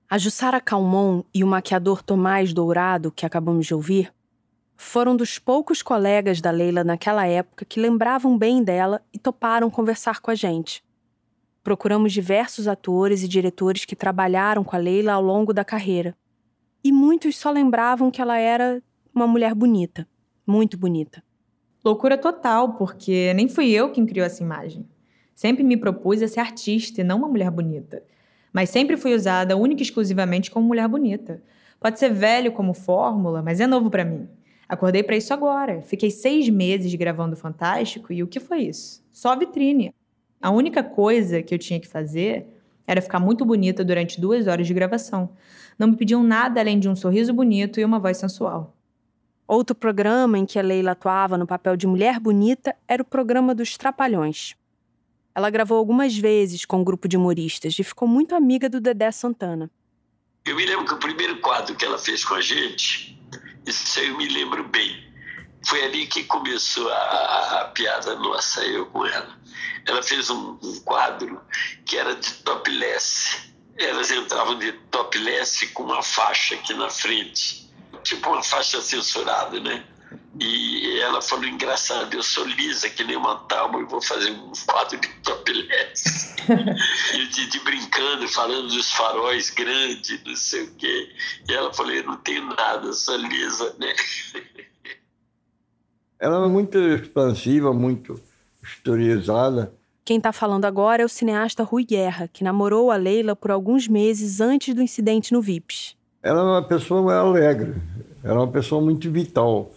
A 0.09 0.17
Jussara 0.17 0.61
Calmon 0.61 1.21
e 1.33 1.43
o 1.43 1.47
maquiador 1.47 2.01
Tomás 2.01 2.53
Dourado, 2.53 3.11
que 3.11 3.25
acabamos 3.25 3.67
de 3.67 3.73
ouvir, 3.73 4.13
foram 4.77 5.17
dos 5.17 5.37
poucos 5.37 5.81
colegas 5.81 6.39
da 6.39 6.49
Leila 6.49 6.83
naquela 6.83 7.27
época 7.27 7.65
que 7.65 7.79
lembravam 7.79 8.37
bem 8.37 8.63
dela 8.63 9.01
e 9.13 9.19
toparam 9.19 9.69
conversar 9.69 10.21
com 10.21 10.31
a 10.31 10.35
gente. 10.35 10.86
Procuramos 11.67 12.13
diversos 12.13 12.65
atores 12.65 13.23
e 13.23 13.27
diretores 13.27 13.83
que 13.83 13.93
trabalharam 13.93 14.63
com 14.63 14.73
a 14.73 14.79
Leila 14.79 15.11
ao 15.11 15.21
longo 15.21 15.51
da 15.51 15.65
carreira. 15.65 16.15
E 16.81 16.93
muitos 16.93 17.35
só 17.35 17.51
lembravam 17.51 18.09
que 18.09 18.21
ela 18.21 18.37
era 18.37 18.81
uma 19.13 19.27
mulher 19.27 19.53
bonita, 19.53 20.07
muito 20.47 20.77
bonita. 20.77 21.21
Loucura 21.83 22.17
total, 22.17 22.75
porque 22.75 23.33
nem 23.33 23.49
fui 23.49 23.69
eu 23.69 23.91
quem 23.91 24.05
criou 24.05 24.25
essa 24.25 24.41
imagem. 24.41 24.87
Sempre 25.35 25.61
me 25.61 25.75
propus 25.75 26.21
a 26.21 26.29
ser 26.29 26.39
artista 26.39 27.01
e 27.01 27.03
não 27.03 27.17
uma 27.17 27.27
mulher 27.27 27.51
bonita. 27.51 28.01
Mas 28.53 28.69
sempre 28.69 28.95
fui 28.95 29.13
usada 29.13 29.57
única 29.57 29.81
e 29.81 29.83
exclusivamente 29.83 30.49
como 30.49 30.65
mulher 30.65 30.87
bonita. 30.87 31.43
Pode 31.81 31.99
ser 31.99 32.13
velho 32.13 32.53
como 32.53 32.73
fórmula, 32.73 33.41
mas 33.41 33.59
é 33.59 33.67
novo 33.67 33.89
para 33.89 34.05
mim. 34.05 34.29
Acordei 34.69 35.03
para 35.03 35.17
isso 35.17 35.33
agora. 35.33 35.81
Fiquei 35.81 36.11
seis 36.11 36.47
meses 36.47 36.95
gravando 36.95 37.35
Fantástico 37.35 38.13
e 38.13 38.23
o 38.23 38.27
que 38.27 38.39
foi 38.39 38.59
isso? 38.59 39.05
Só 39.11 39.35
vitrine. 39.35 39.93
A 40.41 40.51
única 40.51 40.83
coisa 40.83 41.41
que 41.41 41.53
eu 41.53 41.59
tinha 41.59 41.79
que 41.79 41.87
fazer 41.87 42.47
era 42.85 43.01
ficar 43.01 43.19
muito 43.19 43.43
bonita 43.43 43.83
durante 43.83 44.21
duas 44.21 44.47
horas 44.47 44.65
de 44.65 44.73
gravação. 44.73 45.29
Não 45.77 45.89
me 45.89 45.97
pediam 45.97 46.23
nada 46.23 46.59
além 46.59 46.79
de 46.79 46.87
um 46.87 46.95
sorriso 46.95 47.33
bonito 47.33 47.79
e 47.79 47.85
uma 47.85 47.99
voz 47.99 48.17
sensual. 48.17 48.75
Outro 49.47 49.75
programa 49.75 50.37
em 50.37 50.45
que 50.45 50.59
a 50.59 50.61
Leila 50.61 50.91
atuava 50.91 51.37
no 51.37 51.47
papel 51.47 51.75
de 51.75 51.87
mulher 51.87 52.19
bonita 52.19 52.75
era 52.87 53.01
o 53.01 53.05
programa 53.05 53.55
dos 53.55 53.77
Trapalhões. 53.77 54.55
Ela 55.33 55.49
gravou 55.49 55.77
algumas 55.77 56.17
vezes 56.17 56.65
com 56.65 56.79
um 56.79 56.83
grupo 56.83 57.07
de 57.07 57.15
humoristas 57.15 57.77
e 57.77 57.83
ficou 57.83 58.07
muito 58.07 58.35
amiga 58.35 58.67
do 58.67 58.81
Dedé 58.81 59.11
Santana. 59.11 59.69
Eu 60.45 60.55
me 60.55 60.65
lembro 60.65 60.85
que 60.85 60.93
o 60.93 60.97
primeiro 60.97 61.39
quadro 61.39 61.75
que 61.75 61.85
ela 61.85 61.97
fez 61.97 62.25
com 62.25 62.33
a 62.33 62.41
gente, 62.41 63.21
isso 63.65 63.99
eu 63.99 64.17
me 64.17 64.27
lembro 64.27 64.67
bem, 64.67 65.06
foi 65.67 65.83
ali 65.83 66.07
que 66.07 66.23
começou 66.23 66.89
a, 66.89 67.61
a 67.61 67.65
piada 67.65 68.15
nossa, 68.15 68.63
eu 68.65 68.85
com 68.85 69.05
ela. 69.05 69.37
Ela 69.85 70.01
fez 70.01 70.29
um, 70.29 70.57
um 70.63 70.79
quadro 70.85 71.41
que 71.85 71.97
era 71.97 72.15
de 72.15 72.33
topless. 72.35 73.53
Elas 73.77 74.09
entravam 74.09 74.57
de 74.57 74.71
topless 74.89 75.67
com 75.67 75.83
uma 75.83 76.01
faixa 76.01 76.55
aqui 76.55 76.73
na 76.73 76.89
frente, 76.89 77.69
tipo 78.01 78.29
uma 78.29 78.41
faixa 78.41 78.81
censurada, 78.81 79.59
né? 79.59 79.85
E 80.39 80.99
ela 81.01 81.21
falou, 81.21 81.45
engraçado, 81.45 82.13
eu 82.13 82.23
sou 82.23 82.45
lisa 82.45 82.89
que 82.89 83.03
nem 83.03 83.17
uma 83.17 83.35
tábua 83.39 83.81
e 83.81 83.85
vou 83.85 84.01
fazer 84.01 84.31
um 84.31 84.53
quadro 84.65 84.97
de 84.99 85.07
topless. 85.21 86.35
e 87.13 87.25
de, 87.27 87.59
brincando, 87.59 88.27
falando 88.29 88.69
dos 88.69 88.91
faróis 88.93 89.49
grandes, 89.49 90.23
não 90.23 90.35
sei 90.35 90.63
o 90.63 90.75
quê. 90.75 91.13
E 91.49 91.53
ela 91.53 91.73
falou, 91.73 91.91
eu 91.91 92.03
não 92.03 92.17
tenho 92.17 92.45
nada, 92.55 92.93
sou 92.93 93.17
lisa, 93.17 93.75
né? 93.79 93.93
Ela 96.19 96.45
é 96.45 96.49
muito 96.49 96.77
expansiva, 96.77 97.73
muito 97.73 98.19
historizada. 98.63 99.71
Quem 100.03 100.17
está 100.17 100.31
falando 100.31 100.65
agora 100.65 101.03
é 101.03 101.05
o 101.05 101.09
cineasta 101.09 101.63
Rui 101.63 101.83
Guerra, 101.83 102.29
que 102.31 102.43
namorou 102.43 102.91
a 102.91 102.95
Leila 102.95 103.35
por 103.35 103.51
alguns 103.51 103.87
meses 103.87 104.39
antes 104.39 104.73
do 104.73 104.81
incidente 104.81 105.33
no 105.33 105.41
VIPs. 105.41 105.95
Ela 106.23 106.39
é 106.39 106.43
uma 106.43 106.63
pessoa 106.63 107.13
alegre, 107.15 107.75
ela 108.23 108.35
é 108.35 108.43
uma 108.43 108.51
pessoa 108.51 108.81
muito 108.81 109.11
vital 109.11 109.71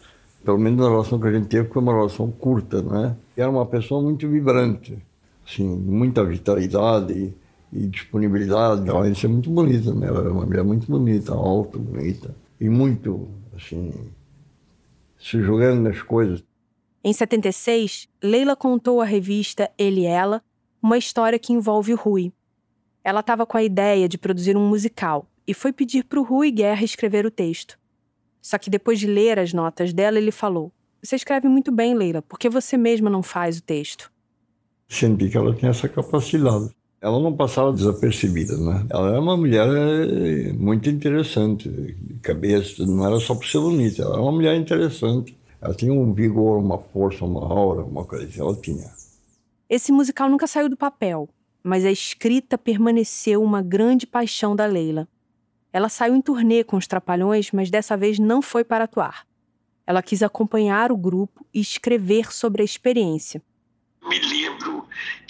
pelo 0.45 0.59
menos 0.59 0.85
a 0.85 0.89
relação 0.89 1.21
que 1.21 1.29
a 1.29 1.33
gente 1.33 1.49
teve 1.49 1.69
foi 1.69 1.83
uma 1.83 1.93
relação 1.93 2.31
curta, 2.31 2.81
né? 2.83 3.17
Era 3.37 3.51
uma 3.51 3.67
pessoa 3.67 4.03
muito 4.03 4.29
vibrante, 4.29 4.99
assim, 5.47 5.65
muita 5.67 6.25
vitalidade 6.25 7.13
e, 7.13 7.35
e 7.73 7.87
disponibilidade. 7.87 8.89
Ela 8.89 9.07
ia 9.07 9.15
ser 9.15 9.29
muito 9.29 9.51
bonita, 9.51 9.93
né? 9.95 10.07
Ela 10.09 10.21
era 10.21 10.33
uma 10.33 10.47
mulher 10.47 10.65
muito 10.65 10.91
bonita, 10.91 11.33
alta, 11.33 11.79
bonita 11.79 12.35
e 12.59 12.69
muito, 12.69 13.29
assim, 13.55 13.93
se 15.31 15.41
jogando 15.43 15.83
nas 15.83 16.03
coisas. 16.03 16.45
Em 17.03 17.13
76, 17.13 18.09
Leila 18.23 18.57
contou 18.57 19.01
à 19.01 19.05
revista 19.05 19.71
Ele 19.79 20.03
e 20.03 20.07
Ela 20.07 20.43
uma 20.83 20.99
história 20.99 21.39
que 21.39 21.53
envolve 21.53 21.93
o 21.93 21.97
Rui. 21.97 22.33
Ela 23.05 23.21
estava 23.21 23.47
com 23.47 23.57
a 23.57 23.63
ideia 23.63 24.09
de 24.09 24.19
produzir 24.19 24.57
um 24.57 24.69
musical 24.69 25.27
e 25.47 25.55
foi 25.55 25.73
pedir 25.73 26.05
para 26.05 26.21
o 26.21 26.23
Rui 26.23 26.51
Guerra 26.51 26.85
escrever 26.85 27.25
o 27.25 27.31
texto. 27.31 27.79
Só 28.43 28.59
que 28.59 28.71
depois 28.71 28.99
de 28.99 29.07
ler 29.07 29.39
as 29.39 29.53
notas 29.53 29.93
dela, 29.93 30.19
ele 30.19 30.31
falou: 30.31 30.73
Você 31.03 31.17
escreve 31.17 31.49
muito 31.49 31.71
bem, 31.71 31.95
Leila, 31.95 32.23
por 32.23 32.39
que 32.39 32.49
você 32.49 32.77
mesma 32.77 33.09
não 33.09 33.23
faz 33.23 33.59
o 33.59 33.63
texto? 33.63 34.11
Senti 34.89 35.29
que 35.29 35.37
ela 35.37 35.55
tinha 35.55 35.71
essa 35.71 35.89
capacidade. 35.89 36.75
Ela 37.00 37.19
não 37.19 37.35
passava 37.35 37.73
desapercebida, 37.73 38.57
né? 38.59 38.87
Ela 38.90 39.11
era 39.11 39.21
uma 39.21 39.37
mulher 39.37 39.66
eh, 39.66 40.52
muito 40.52 40.90
interessante, 40.90 41.69
de 41.69 42.14
cabeça, 42.21 42.85
não 42.85 43.07
era 43.07 43.19
só 43.19 43.35
por 43.35 43.47
ser 43.47 43.59
bonita, 43.59 44.02
ela 44.02 44.14
era 44.14 44.23
uma 44.23 44.33
mulher 44.33 44.54
interessante. 44.54 45.35
Ela 45.62 45.75
tinha 45.75 45.92
um 45.92 46.12
vigor, 46.12 46.59
uma 46.59 46.78
força, 46.78 47.25
uma 47.25 47.40
aura, 47.40 47.83
uma 47.83 48.04
coisa 48.04 48.26
assim, 48.26 48.40
ela 48.40 48.54
tinha. 48.54 48.90
Esse 49.69 49.92
musical 49.92 50.28
nunca 50.28 50.47
saiu 50.47 50.69
do 50.69 50.76
papel, 50.76 51.28
mas 51.62 51.85
a 51.85 51.90
escrita 51.90 52.59
permaneceu 52.59 53.42
uma 53.42 53.62
grande 53.62 54.07
paixão 54.07 54.54
da 54.54 54.66
Leila. 54.66 55.09
Ela 55.73 55.88
saiu 55.88 56.14
em 56.14 56.21
turnê 56.21 56.64
com 56.64 56.76
os 56.76 56.87
Trapalhões, 56.87 57.50
mas 57.52 57.71
dessa 57.71 57.97
vez 57.97 58.19
não 58.19 58.42
foi 58.42 58.64
para 58.64 58.85
atuar. 58.85 59.26
Ela 59.87 60.02
quis 60.02 60.23
acompanhar 60.23 60.92
o 60.92 60.97
grupo 60.97 61.47
e 61.54 61.61
escrever 61.61 62.33
sobre 62.33 62.62
a 62.62 62.64
experiência. 62.64 63.42
Me 64.09 64.19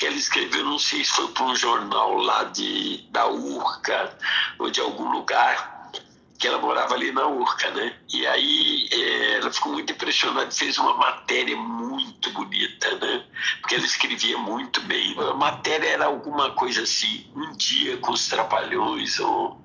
que 0.01 0.07
ela 0.07 0.17
escreveu, 0.17 0.65
não 0.65 0.79
sei 0.79 1.05
se 1.05 1.11
foi 1.11 1.29
para 1.29 1.45
um 1.45 1.55
jornal 1.55 2.15
lá 2.17 2.45
de, 2.45 3.07
da 3.11 3.29
Urca 3.29 4.17
ou 4.59 4.71
de 4.71 4.81
algum 4.81 5.13
lugar, 5.13 5.93
que 6.39 6.49
ela 6.49 6.59
morava 6.59 6.95
ali 6.95 7.13
na 7.13 7.29
Urca, 7.29 7.71
né? 7.73 7.95
E 8.11 8.27
aí 8.27 8.89
é, 8.91 9.35
ela 9.35 9.53
ficou 9.53 9.75
muito 9.75 9.93
impressionada, 9.93 10.51
fez 10.51 10.79
uma 10.79 10.95
matéria 10.95 11.55
muito 11.55 12.33
bonita, 12.33 12.97
né? 12.97 13.27
Porque 13.61 13.75
ela 13.75 13.85
escrevia 13.85 14.39
muito 14.39 14.81
bem. 14.85 15.15
A 15.19 15.35
matéria 15.35 15.87
era 15.87 16.07
alguma 16.07 16.53
coisa 16.53 16.83
assim, 16.83 17.31
um 17.37 17.55
dia 17.59 17.99
com 17.99 18.13
os 18.13 18.27
Trapalhões 18.27 19.21
ou 19.21 19.61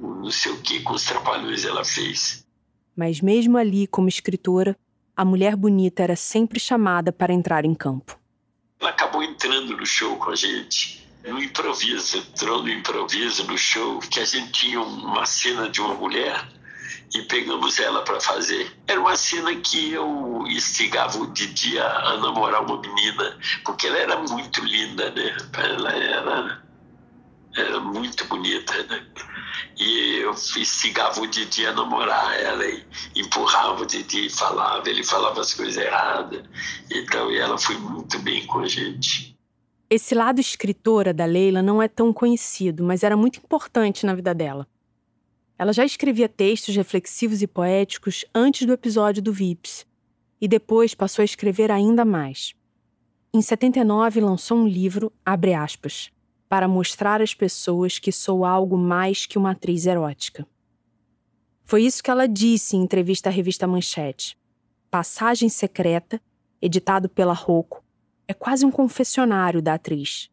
não 0.00 0.30
sei 0.30 0.50
o 0.52 0.62
que 0.62 0.80
com 0.80 0.94
os 0.94 1.04
trapalhões 1.04 1.64
ela 1.66 1.84
fez. 1.84 2.46
Mas 2.96 3.20
mesmo 3.20 3.58
ali, 3.58 3.86
como 3.86 4.08
escritora, 4.08 4.74
a 5.14 5.26
mulher 5.26 5.54
bonita 5.56 6.02
era 6.02 6.16
sempre 6.16 6.58
chamada 6.58 7.12
para 7.12 7.34
entrar 7.34 7.66
em 7.66 7.74
campo. 7.74 8.21
Ela 8.82 8.90
acabou 8.90 9.22
entrando 9.22 9.76
no 9.76 9.86
show 9.86 10.16
com 10.16 10.32
a 10.32 10.34
gente, 10.34 11.06
no 11.24 11.40
improviso, 11.40 12.18
entrou 12.18 12.64
no 12.64 12.68
improviso 12.68 13.44
no 13.44 13.56
show, 13.56 14.00
que 14.00 14.18
a 14.18 14.24
gente 14.24 14.50
tinha 14.50 14.80
uma 14.80 15.24
cena 15.24 15.68
de 15.68 15.80
uma 15.80 15.94
mulher 15.94 16.44
e 17.14 17.22
pegamos 17.22 17.78
ela 17.78 18.02
para 18.02 18.20
fazer. 18.20 18.76
Era 18.88 18.98
uma 18.98 19.14
cena 19.14 19.54
que 19.54 19.92
eu 19.92 20.44
instigava 20.48 21.16
o 21.16 21.28
Didi 21.28 21.78
a, 21.78 22.16
namorar 22.16 22.64
uma 22.64 22.80
menina, 22.80 23.38
porque 23.64 23.86
ela 23.86 23.98
era 23.98 24.16
muito 24.16 24.64
linda, 24.64 25.12
né? 25.12 25.36
Ela 25.52 25.92
era, 25.92 26.62
era 27.56 27.80
muito 27.80 28.26
bonita, 28.26 28.82
né? 28.84 29.04
E 29.78 30.16
eu 30.22 30.32
instigava 30.32 31.20
o 31.20 31.26
Didi 31.26 31.66
a 31.66 31.72
namorar 31.72 32.38
ela 32.40 32.64
e 32.66 32.84
empurrava 33.16 33.82
o 33.82 33.86
Didi 33.86 34.26
e 34.26 34.30
falava, 34.30 34.88
ele 34.88 35.04
falava 35.04 35.40
as 35.40 35.54
coisas 35.54 35.76
erradas. 35.76 36.42
Então, 36.90 37.30
e 37.30 37.38
ela 37.38 37.58
foi 37.58 37.76
muito 37.76 38.18
bem 38.20 38.46
com 38.46 38.60
a 38.60 38.66
gente. 38.66 39.36
Esse 39.90 40.14
lado 40.14 40.40
escritora 40.40 41.12
da 41.12 41.26
Leila 41.26 41.60
não 41.62 41.82
é 41.82 41.88
tão 41.88 42.12
conhecido, 42.12 42.82
mas 42.82 43.02
era 43.02 43.16
muito 43.16 43.38
importante 43.38 44.06
na 44.06 44.14
vida 44.14 44.34
dela. 44.34 44.66
Ela 45.58 45.72
já 45.72 45.84
escrevia 45.84 46.28
textos 46.28 46.74
reflexivos 46.74 47.42
e 47.42 47.46
poéticos 47.46 48.24
antes 48.34 48.66
do 48.66 48.72
episódio 48.72 49.22
do 49.22 49.32
Vips, 49.32 49.86
e 50.40 50.48
depois 50.48 50.94
passou 50.94 51.22
a 51.22 51.26
escrever 51.26 51.70
ainda 51.70 52.04
mais. 52.04 52.54
Em 53.34 53.40
79, 53.40 54.20
lançou 54.20 54.58
um 54.58 54.66
livro, 54.66 55.12
abre 55.24 55.54
aspas, 55.54 56.10
para 56.52 56.68
mostrar 56.68 57.22
às 57.22 57.32
pessoas 57.32 57.98
que 57.98 58.12
sou 58.12 58.44
algo 58.44 58.76
mais 58.76 59.24
que 59.24 59.38
uma 59.38 59.52
atriz 59.52 59.86
erótica. 59.86 60.46
Foi 61.64 61.82
isso 61.82 62.02
que 62.02 62.10
ela 62.10 62.28
disse 62.28 62.76
em 62.76 62.82
entrevista 62.82 63.30
à 63.30 63.32
revista 63.32 63.66
Manchete. 63.66 64.36
Passagem 64.90 65.48
Secreta, 65.48 66.20
editado 66.60 67.08
pela 67.08 67.32
Rocco, 67.32 67.82
é 68.28 68.34
quase 68.34 68.66
um 68.66 68.70
confessionário 68.70 69.62
da 69.62 69.72
atriz. 69.72 70.30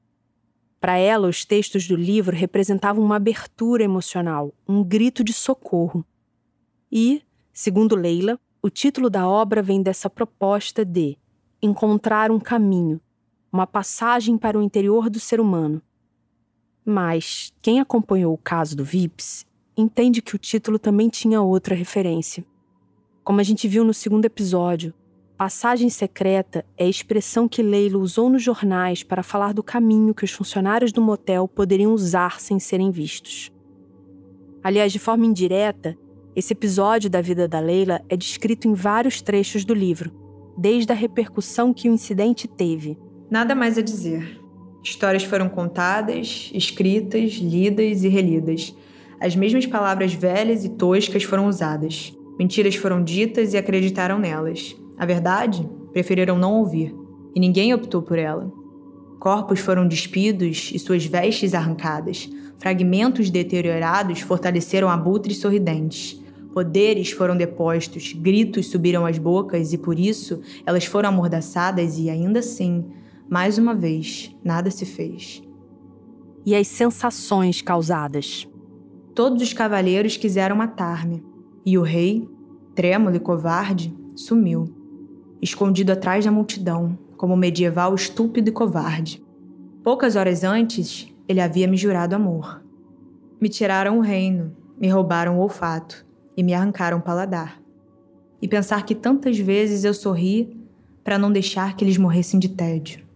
Para 0.82 0.98
ela, 0.98 1.26
os 1.26 1.46
textos 1.46 1.88
do 1.88 1.96
livro 1.96 2.36
representavam 2.36 3.02
uma 3.02 3.16
abertura 3.16 3.82
emocional, 3.82 4.54
um 4.68 4.84
grito 4.84 5.24
de 5.24 5.32
socorro. 5.32 6.06
E, 6.92 7.24
segundo 7.54 7.96
Leila, 7.96 8.38
o 8.62 8.70
título 8.70 9.10
da 9.10 9.26
obra 9.26 9.62
vem 9.62 9.82
dessa 9.82 10.10
proposta 10.10 10.84
de 10.84 11.18
encontrar 11.62 12.30
um 12.30 12.42
caminho, 12.42 13.00
uma 13.50 13.66
passagem 13.66 14.38
para 14.38 14.60
o 14.60 14.62
interior 14.62 15.10
do 15.10 15.18
ser 15.18 15.40
humano, 15.40 15.82
mas 16.86 17.54
quem 17.62 17.80
acompanhou 17.80 18.34
o 18.34 18.38
caso 18.38 18.76
do 18.76 18.84
Vips 18.84 19.46
entende 19.76 20.22
que 20.22 20.36
o 20.36 20.40
título 20.40 20.78
também 20.78 21.10
tinha 21.10 21.42
outra 21.42 21.76
referência. 21.76 22.46
Como 23.24 23.40
a 23.40 23.44
gente 23.44 23.68
viu 23.68 23.84
no 23.84 23.94
segundo 23.94 24.26
episódio, 24.26 24.94
passagem 25.38 25.90
secreta 25.90 26.66
é 26.78 26.86
a 26.86 26.90
expressão 26.90 27.48
que 27.48 27.62
Leila 27.62 27.98
usou 27.98 28.30
nos 28.30 28.44
jornais 28.44 29.04
para 29.04 29.24
falar 29.24 29.54
do 29.54 29.64
caminho 29.64 30.14
que 30.14 30.26
os 30.26 30.32
funcionários 30.32 30.92
do 30.92 31.02
motel 31.02 31.48
poderiam 31.48 31.94
usar 31.94 32.42
sem 32.42 32.60
serem 32.60 32.92
vistos. 32.92 33.52
Aliás, 34.64 34.92
de 34.92 35.00
forma 35.00 35.26
indireta, 35.26 35.98
esse 36.36 36.54
episódio 36.54 37.10
da 37.10 37.22
vida 37.22 37.48
da 37.48 37.60
Leila 37.60 38.02
é 38.10 38.18
descrito 38.18 38.68
em 38.68 38.74
vários 38.74 39.22
trechos 39.22 39.64
do 39.64 39.74
livro, 39.74 40.12
desde 40.58 40.92
a 40.92 40.96
repercussão 40.96 41.74
que 41.74 41.90
o 41.90 41.94
incidente 41.94 42.48
teve. 42.48 42.98
Nada 43.30 43.56
mais 43.56 43.78
a 43.78 43.82
dizer. 43.82 44.39
Histórias 44.84 45.24
foram 45.24 45.50
contadas, 45.50 46.50
escritas, 46.54 47.34
lidas 47.34 48.04
e 48.04 48.08
relidas. 48.08 48.76
As 49.20 49.36
mesmas 49.36 49.66
palavras 49.66 50.14
velhas 50.14 50.64
e 50.64 50.70
toscas 50.70 51.24
foram 51.24 51.48
usadas. 51.48 52.14
Mentiras 52.40 52.76
foram 52.76 53.04
ditas 53.04 53.54
e 53.54 53.58
acreditaram 53.58 54.18
nelas. 54.18 54.76
A 54.98 55.06
verdade, 55.06 55.68
preferiram 55.92 56.38
não 56.38 56.60
ouvir. 56.60 56.96
E 57.36 57.40
ninguém 57.40 57.74
optou 57.74 58.02
por 58.02 58.18
ela. 58.18 58.52
Corpos 59.20 59.60
foram 59.60 59.86
despidos 59.86 60.72
e 60.74 60.80
suas 60.80 61.06
vestes 61.06 61.54
arrancadas. 61.54 62.30
Fragmentos 62.58 63.30
deteriorados 63.30 64.22
fortaleceram 64.22 64.90
abutres 64.90 65.38
sorridentes. 65.38 66.22
Poderes 66.54 67.12
foram 67.12 67.38
depostos, 67.38 68.14
gritos 68.14 68.68
subiram 68.68 69.06
às 69.06 69.18
bocas 69.18 69.74
e 69.74 69.78
por 69.78 70.00
isso 70.00 70.42
elas 70.66 70.86
foram 70.86 71.10
amordaçadas 71.10 72.00
e 72.00 72.10
ainda 72.10 72.40
assim, 72.40 72.86
mais 73.30 73.60
uma 73.60 73.76
vez, 73.76 74.36
nada 74.44 74.72
se 74.72 74.86
fez. 74.86 75.44
E 76.44 76.56
as 76.56 76.68
sensações 76.68 77.62
causadas? 77.62 78.48
Todos 79.14 79.44
os 79.44 79.54
cavaleiros 79.54 80.18
quiseram 80.18 80.56
matar-me, 80.56 81.24
e 81.64 81.78
o 81.78 81.84
rei, 81.84 82.28
trêmulo 82.74 83.16
e 83.16 83.20
covarde, 83.20 83.96
sumiu, 84.16 84.66
escondido 85.40 85.92
atrás 85.92 86.26
da 86.26 86.32
multidão, 86.32 86.98
como 87.18 87.38
medieval 87.38 87.94
estúpido 87.94 88.50
e 88.50 88.54
covarde. 88.54 89.24
Poucas 89.84 90.16
horas 90.16 90.44
antes, 90.44 91.14
ele 91.28 91.40
havia 91.40 91.68
me 91.68 91.78
jurado 91.78 92.16
amor. 92.16 92.64
Me 93.40 93.48
tiraram 93.48 94.00
o 94.00 94.02
reino, 94.02 94.56
me 94.80 94.90
roubaram 94.90 95.38
o 95.38 95.42
olfato 95.42 96.04
e 96.36 96.42
me 96.42 96.54
arrancaram 96.54 96.98
o 96.98 97.02
paladar. 97.02 97.62
E 98.42 98.48
pensar 98.48 98.86
que 98.86 98.96
tantas 98.96 99.38
vezes 99.38 99.84
eu 99.84 99.94
sorri 99.94 100.58
para 101.04 101.20
não 101.20 101.32
deixar 101.32 101.76
que 101.76 101.84
eles 101.84 101.98
morressem 101.98 102.40
de 102.40 102.50
tédio. 102.50 103.09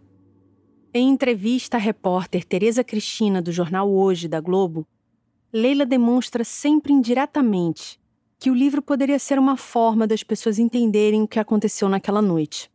Em 0.96 1.10
entrevista 1.10 1.78
à 1.78 1.80
repórter 1.80 2.46
Tereza 2.46 2.84
Cristina 2.84 3.42
do 3.42 3.52
jornal 3.52 3.90
Hoje 3.90 4.28
da 4.28 4.40
Globo, 4.40 4.86
Leila 5.52 5.88
demonstra 5.88 6.44
sempre 6.44 6.94
indiretamente 6.94 8.00
que 8.38 8.52
o 8.52 8.54
livro 8.54 8.80
poderia 8.80 9.18
ser 9.18 9.40
uma 9.40 9.58
forma 9.58 10.06
das 10.06 10.22
pessoas 10.22 10.60
entenderem 10.60 11.24
o 11.24 11.28
que 11.28 11.40
aconteceu 11.40 11.90
naquela 11.90 12.22
noite. 12.22 12.70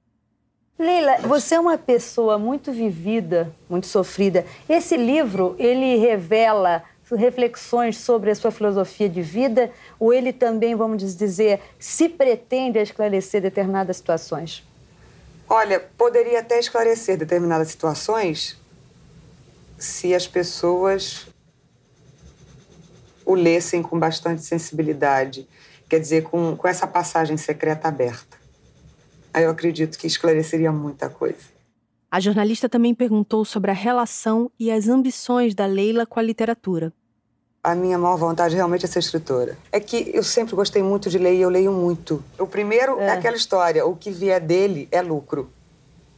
Leila, 0.76 1.18
você 1.18 1.54
é 1.54 1.60
uma 1.60 1.78
pessoa 1.78 2.36
muito 2.40 2.72
vivida, 2.72 3.54
muito 3.70 3.86
sofrida. 3.86 4.44
Esse 4.68 4.96
livro, 4.96 5.54
ele 5.56 5.94
revela 5.98 6.82
reflexões 7.16 7.98
sobre 7.98 8.32
a 8.32 8.34
sua 8.34 8.50
filosofia 8.50 9.08
de 9.08 9.22
vida 9.22 9.70
ou 9.96 10.12
ele 10.12 10.32
também, 10.32 10.74
vamos 10.74 10.98
dizer, 11.16 11.60
se 11.78 12.08
pretende 12.08 12.80
esclarecer 12.80 13.40
determinadas 13.40 13.96
situações? 13.96 14.67
Olha, 15.48 15.80
poderia 15.80 16.40
até 16.40 16.58
esclarecer 16.58 17.16
determinadas 17.16 17.68
situações 17.68 18.58
se 19.78 20.14
as 20.14 20.26
pessoas 20.26 21.26
o 23.24 23.34
lessem 23.34 23.82
com 23.82 23.98
bastante 23.98 24.42
sensibilidade, 24.42 25.48
quer 25.88 26.00
dizer, 26.00 26.22
com, 26.22 26.56
com 26.56 26.68
essa 26.68 26.86
passagem 26.86 27.36
secreta 27.36 27.88
aberta. 27.88 28.36
Aí 29.32 29.44
eu 29.44 29.50
acredito 29.50 29.98
que 29.98 30.06
esclareceria 30.06 30.72
muita 30.72 31.08
coisa. 31.08 31.58
A 32.10 32.20
jornalista 32.20 32.68
também 32.68 32.94
perguntou 32.94 33.44
sobre 33.44 33.70
a 33.70 33.74
relação 33.74 34.50
e 34.58 34.70
as 34.70 34.88
ambições 34.88 35.54
da 35.54 35.66
Leila 35.66 36.06
com 36.06 36.18
a 36.18 36.22
literatura. 36.22 36.92
A 37.62 37.74
minha 37.74 37.98
maior 37.98 38.16
vontade 38.16 38.54
realmente 38.54 38.84
é 38.84 38.88
ser 38.88 39.00
escritora. 39.00 39.58
É 39.72 39.80
que 39.80 40.10
eu 40.14 40.22
sempre 40.22 40.54
gostei 40.54 40.82
muito 40.82 41.10
de 41.10 41.18
ler 41.18 41.34
e 41.34 41.40
eu 41.40 41.50
leio 41.50 41.72
muito. 41.72 42.22
O 42.38 42.46
primeiro 42.46 43.00
é, 43.00 43.06
é 43.06 43.10
aquela 43.10 43.36
história: 43.36 43.84
o 43.84 43.96
que 43.96 44.10
vier 44.10 44.40
dele 44.40 44.88
é 44.90 45.02
lucro. 45.02 45.50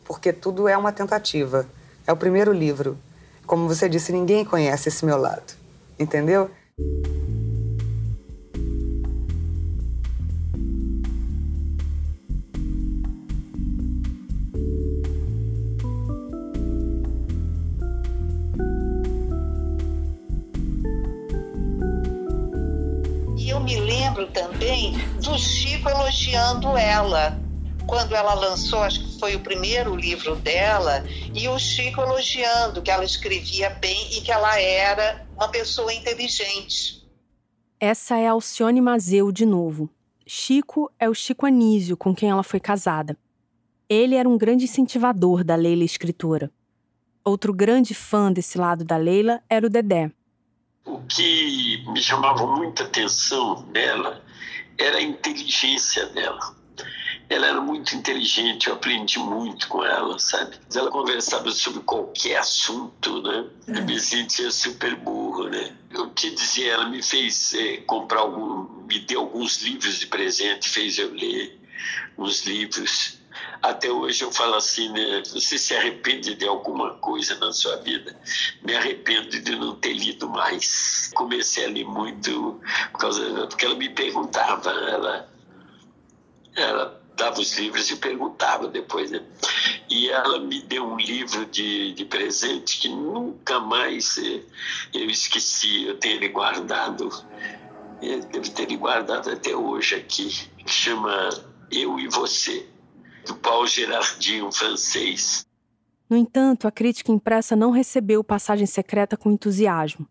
Porque 0.04 0.32
tudo 0.32 0.68
é 0.68 0.76
uma 0.76 0.92
tentativa. 0.92 1.66
É 2.06 2.12
o 2.12 2.16
primeiro 2.16 2.52
livro. 2.52 2.98
Como 3.46 3.68
você 3.68 3.88
disse, 3.88 4.12
ninguém 4.12 4.44
conhece 4.44 4.88
esse 4.88 5.04
meu 5.04 5.16
lado. 5.16 5.54
Entendeu? 5.98 6.50
Também 24.40 24.92
do 25.22 25.38
Chico 25.38 25.88
elogiando 25.88 26.76
ela. 26.76 27.38
Quando 27.86 28.14
ela 28.14 28.34
lançou, 28.34 28.82
acho 28.82 29.00
que 29.00 29.18
foi 29.18 29.34
o 29.34 29.40
primeiro 29.40 29.96
livro 29.96 30.36
dela, 30.36 31.04
e 31.34 31.48
o 31.48 31.58
Chico 31.58 32.00
elogiando 32.00 32.80
que 32.80 32.90
ela 32.90 33.04
escrevia 33.04 33.70
bem 33.70 34.16
e 34.16 34.20
que 34.20 34.30
ela 34.30 34.58
era 34.58 35.26
uma 35.36 35.48
pessoa 35.48 35.92
inteligente. 35.92 37.04
Essa 37.78 38.18
é 38.18 38.28
Alcione 38.28 38.80
Mazeu 38.80 39.32
de 39.32 39.44
novo. 39.44 39.90
Chico 40.26 40.90
é 40.98 41.08
o 41.08 41.14
Chico 41.14 41.46
Anísio, 41.46 41.96
com 41.96 42.14
quem 42.14 42.30
ela 42.30 42.42
foi 42.42 42.60
casada. 42.60 43.16
Ele 43.88 44.14
era 44.14 44.28
um 44.28 44.38
grande 44.38 44.64
incentivador 44.64 45.42
da 45.42 45.56
Leila 45.56 45.82
escritora. 45.82 46.50
Outro 47.24 47.52
grande 47.52 47.92
fã 47.92 48.32
desse 48.32 48.56
lado 48.56 48.84
da 48.84 48.96
Leila 48.96 49.42
era 49.48 49.66
o 49.66 49.70
Dedé, 49.70 50.12
o 50.84 50.98
que 51.02 51.84
me 51.88 52.00
chamava 52.00 52.46
muita 52.46 52.84
atenção 52.84 53.62
dela 53.72 54.22
era 54.80 54.98
a 54.98 55.02
inteligência 55.02 56.06
dela. 56.06 56.58
Ela 57.28 57.46
era 57.46 57.60
muito 57.60 57.94
inteligente, 57.94 58.66
eu 58.66 58.74
aprendi 58.74 59.18
muito 59.18 59.68
com 59.68 59.84
ela, 59.84 60.18
sabe? 60.18 60.56
Ela 60.74 60.90
conversava 60.90 61.50
sobre 61.52 61.80
qualquer 61.80 62.38
assunto, 62.38 63.22
né? 63.22 63.46
Eu 63.68 63.84
me 63.84 64.00
sentia 64.00 64.50
super 64.50 64.96
burro, 64.96 65.48
né? 65.48 65.76
Eu 65.90 66.10
te 66.10 66.34
dizia, 66.34 66.72
ela 66.72 66.88
me 66.88 67.00
fez 67.02 67.54
é, 67.54 67.76
comprar 67.78 68.20
algum, 68.20 68.84
me 68.84 68.98
deu 69.00 69.20
alguns 69.20 69.62
livros 69.62 70.00
de 70.00 70.08
presente, 70.08 70.68
fez 70.68 70.98
eu 70.98 71.12
ler 71.14 71.60
uns 72.18 72.44
livros 72.44 73.19
até 73.62 73.90
hoje 73.90 74.24
eu 74.24 74.32
falo 74.32 74.54
assim, 74.54 74.90
né? 74.90 75.22
Você 75.26 75.58
se 75.58 75.74
arrepende 75.74 76.34
de 76.34 76.46
alguma 76.46 76.94
coisa 76.94 77.36
na 77.36 77.52
sua 77.52 77.76
vida? 77.76 78.18
Me 78.62 78.74
arrependo 78.74 79.28
de 79.28 79.56
não 79.56 79.76
ter 79.76 79.92
lido 79.92 80.28
mais. 80.28 81.10
Comecei 81.14 81.66
a 81.66 81.68
ler 81.68 81.84
muito 81.84 82.60
por 82.92 83.00
causa 83.00 83.46
porque 83.46 83.66
ela 83.66 83.74
me 83.74 83.90
perguntava, 83.90 84.70
ela, 84.70 85.28
ela 86.56 87.00
dava 87.16 87.38
os 87.38 87.58
livros 87.58 87.90
e 87.90 87.96
perguntava 87.96 88.66
depois, 88.66 89.10
né? 89.10 89.22
E 89.90 90.08
ela 90.08 90.38
me 90.38 90.62
deu 90.62 90.84
um 90.84 90.96
livro 90.96 91.44
de, 91.46 91.92
de 91.92 92.04
presente 92.06 92.78
que 92.78 92.88
nunca 92.88 93.60
mais 93.60 94.16
eu 94.94 95.10
esqueci, 95.10 95.84
eu 95.84 95.98
tenho 95.98 96.14
ele 96.14 96.28
guardado, 96.28 97.10
eu 98.00 98.20
devo 98.20 98.50
ter 98.50 98.62
ele 98.62 98.76
guardado 98.76 99.30
até 99.30 99.54
hoje 99.54 99.96
aqui, 99.96 100.30
que 100.64 100.72
chama 100.72 101.28
Eu 101.70 101.98
e 101.98 102.08
Você 102.08 102.66
do 103.30 103.36
Paul 103.36 103.64
Girardin, 103.64 104.42
um 104.42 104.50
francês. 104.50 105.46
No 106.08 106.16
entanto, 106.16 106.66
a 106.66 106.72
crítica 106.72 107.12
impressa 107.12 107.54
não 107.54 107.70
recebeu 107.70 108.24
Passagem 108.24 108.66
Secreta 108.66 109.16
com 109.16 109.30
entusiasmo. 109.30 110.04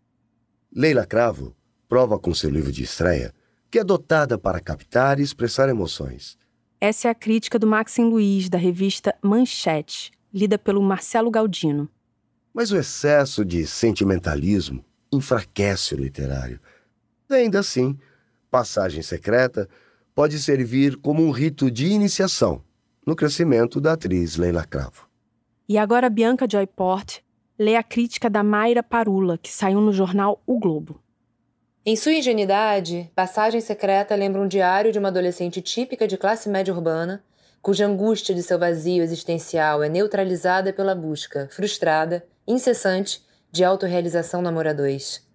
Leila 0.74 1.04
Cravo 1.04 1.54
prova 1.86 2.18
com 2.18 2.32
seu 2.32 2.48
livro 2.48 2.72
de 2.72 2.82
estreia 2.82 3.34
que 3.70 3.78
é 3.78 3.84
dotada 3.84 4.38
para 4.38 4.58
captar 4.58 5.20
e 5.20 5.22
expressar 5.22 5.68
emoções. 5.68 6.38
Essa 6.80 7.08
é 7.08 7.10
a 7.10 7.14
crítica 7.14 7.58
do 7.58 7.66
Maxim 7.66 8.04
Luiz, 8.04 8.48
da 8.48 8.56
revista 8.56 9.14
Manchete, 9.22 10.10
lida 10.32 10.58
pelo 10.58 10.82
Marcelo 10.82 11.30
Galdino. 11.30 11.88
Mas 12.54 12.72
o 12.72 12.76
excesso 12.76 13.44
de 13.44 13.66
sentimentalismo 13.66 14.82
enfraquece 15.12 15.94
o 15.94 15.98
literário. 15.98 16.58
Ainda 17.28 17.60
assim, 17.60 17.98
Passagem 18.50 19.02
Secreta 19.02 19.68
pode 20.14 20.38
servir 20.40 20.96
como 20.96 21.22
um 21.22 21.30
rito 21.30 21.70
de 21.70 21.86
iniciação 21.86 22.64
no 23.06 23.16
crescimento 23.16 23.80
da 23.80 23.92
atriz 23.92 24.36
Leila 24.36 24.64
Cravo. 24.64 25.08
E 25.68 25.78
agora 25.78 26.10
Bianca 26.10 26.46
Joyport 26.50 27.20
lê 27.58 27.76
a 27.76 27.82
crítica 27.82 28.28
da 28.30 28.42
Mayra 28.42 28.82
Parula, 28.82 29.38
que 29.38 29.52
saiu 29.52 29.80
no 29.80 29.92
jornal 29.92 30.42
O 30.46 30.58
Globo. 30.58 31.00
Em 31.84 31.96
sua 31.96 32.12
ingenuidade, 32.12 33.10
Passagem 33.14 33.60
Secreta 33.60 34.14
lembra 34.14 34.40
um 34.40 34.48
diário 34.48 34.92
de 34.92 34.98
uma 34.98 35.08
adolescente 35.08 35.62
típica 35.62 36.06
de 36.06 36.18
classe 36.18 36.48
média 36.48 36.74
urbana, 36.74 37.24
cuja 37.62 37.86
angústia 37.86 38.34
de 38.34 38.42
seu 38.42 38.58
vazio 38.58 39.02
existencial 39.02 39.82
é 39.82 39.88
neutralizada 39.88 40.72
pela 40.72 40.94
busca, 40.94 41.48
frustrada, 41.50 42.26
incessante, 42.46 43.22
de 43.52 43.64
autorrealização 43.64 44.40
namoradores. 44.40 45.26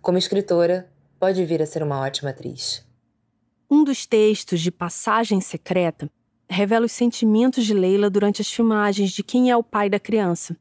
Como 0.00 0.18
escritora, 0.18 0.90
pode 1.18 1.44
vir 1.44 1.62
a 1.62 1.66
ser 1.66 1.82
uma 1.82 2.00
ótima 2.00 2.30
atriz. 2.30 2.86
Um 3.70 3.84
dos 3.84 4.06
textos 4.06 4.60
de 4.60 4.70
Passagem 4.70 5.40
Secreta 5.40 6.10
revela 6.48 6.86
os 6.86 6.92
sentimentos 6.92 7.66
de 7.66 7.74
Leila 7.74 8.08
durante 8.08 8.40
as 8.40 8.50
filmagens 8.50 9.10
de 9.10 9.22
Quem 9.22 9.50
é 9.50 9.56
o 9.56 9.62
Pai 9.62 9.90
da 9.90 10.00
Criança. 10.00 10.56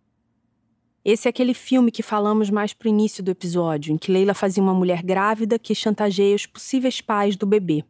Esse 1.04 1.28
é 1.28 1.30
aquele 1.30 1.54
filme 1.54 1.89
que 1.89 2.04
falamos 2.04 2.50
mais 2.50 2.73
pro 2.73 2.89
início 2.89 3.23
do 3.23 3.32
episódio, 3.32 3.93
em 3.93 3.97
que 3.97 4.12
Leila 4.12 4.34
fazia 4.34 4.62
uma 4.62 4.73
mulher 4.73 5.02
grávida 5.02 5.58
que 5.58 5.73
chantageia 5.73 6.36
os 6.36 6.45
possíveis 6.45 7.00
pais 7.00 7.38
do 7.38 7.45
bebê. 7.45 7.86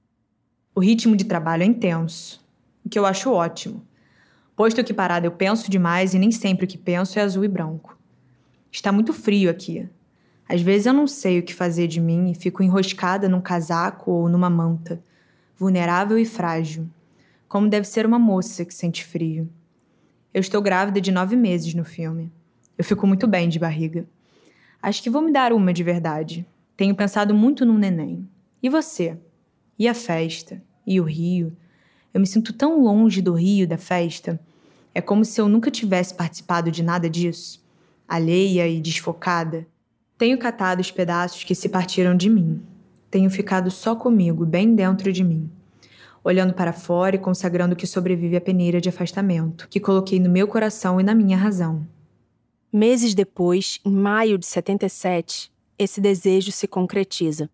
O 0.76 0.80
ritmo 0.80 1.16
de 1.16 1.26
trabalho 1.26 1.64
é 1.64 1.66
intenso, 1.66 2.40
o 2.86 2.90
que 2.90 3.00
eu 3.00 3.06
acho 3.06 3.32
ótimo. 3.32 3.84
Posto 4.56 4.84
que 4.84 4.94
parada 4.94 5.26
eu 5.26 5.32
penso 5.32 5.72
demais 5.72 6.14
e 6.14 6.20
nem 6.20 6.32
sempre 6.32 6.66
o 6.66 6.68
que 6.68 6.78
penso 6.78 7.18
é 7.18 7.24
azul 7.24 7.44
e 7.44 7.48
branco. 7.48 7.98
Está 8.72 8.92
muito 8.92 9.12
frio 9.12 9.50
aqui. 9.50 9.90
Às 10.48 10.62
vezes 10.62 10.86
eu 10.86 10.94
não 10.94 11.08
sei 11.08 11.40
o 11.40 11.44
que 11.44 11.54
fazer 11.54 11.88
de 11.88 12.00
mim 12.00 12.30
e 12.30 12.36
fico 12.36 12.62
enroscada 12.62 13.28
num 13.28 13.42
casaco 13.42 14.12
ou 14.12 14.30
numa 14.30 14.50
manta, 14.50 15.02
vulnerável 15.58 16.20
e 16.20 16.26
frágil 16.26 16.88
como 17.48 17.70
deve 17.70 17.88
ser 17.88 18.06
uma 18.06 18.20
moça 18.20 18.66
que 18.66 18.74
sente 18.74 19.04
frio. 19.04 19.50
Eu 20.34 20.42
estou 20.42 20.62
grávida 20.62 21.00
de 21.00 21.12
nove 21.12 21.36
meses 21.36 21.74
no 21.74 21.86
filme. 21.86 22.32
Eu 22.78 22.84
fico 22.84 23.08
muito 23.08 23.26
bem 23.26 23.50
de 23.50 23.58
barriga. 23.58 24.06
Acho 24.82 25.02
que 25.02 25.10
vou 25.10 25.22
me 25.22 25.32
dar 25.32 25.54
uma 25.54 25.74
de 25.74 25.84
verdade. 25.84 26.46
Tenho 26.76 26.96
pensado 26.96 27.34
muito 27.34 27.66
num 27.66 27.78
neném. 27.78 28.28
E 28.62 28.70
você? 28.70 29.18
E 29.80 29.88
a 29.88 29.94
festa? 29.94 30.62
E 30.86 31.00
o 31.00 31.04
Rio? 31.04 31.56
Eu 32.14 32.20
me 32.20 32.28
sinto 32.28 32.54
tão 32.54 32.84
longe 32.84 33.22
do 33.22 33.34
Rio, 33.34 33.68
da 33.68 33.78
festa. 33.78 34.40
É 34.94 35.02
como 35.02 35.24
se 35.26 35.40
eu 35.40 35.48
nunca 35.48 35.72
tivesse 35.72 36.14
participado 36.14 36.72
de 36.72 36.84
nada 36.84 37.10
disso. 37.10 37.64
Alheia 38.08 38.68
e 38.68 38.80
desfocada. 38.80 39.66
Tenho 40.18 40.38
catado 40.38 40.82
os 40.82 40.92
pedaços 40.92 41.44
que 41.44 41.56
se 41.56 41.70
partiram 41.70 42.16
de 42.16 42.30
mim. 42.30 42.62
Tenho 43.10 43.30
ficado 43.30 43.72
só 43.72 43.96
comigo, 43.96 44.46
bem 44.46 44.76
dentro 44.76 45.12
de 45.14 45.24
mim. 45.24 45.50
Olhando 46.28 46.54
para 46.54 46.74
fora 46.74 47.16
e 47.16 47.20
consagrando 47.20 47.74
que 47.74 47.88
sobrevive 47.88 48.36
à 48.36 48.42
peneira 48.42 48.82
de 48.82 48.90
afastamento, 48.90 49.66
que 49.70 49.80
coloquei 49.80 50.20
no 50.20 50.30
meu 50.30 50.46
coração 50.46 51.00
e 51.00 51.04
na 51.04 51.16
minha 51.16 51.38
razão. 51.38 51.88
Meses 52.70 53.16
depois, 53.16 53.80
em 53.86 53.94
maio 53.94 54.38
de 54.38 54.46
77, 54.46 55.50
esse 55.80 56.02
desejo 56.02 56.52
se 56.52 56.68
concretiza. 56.68 57.50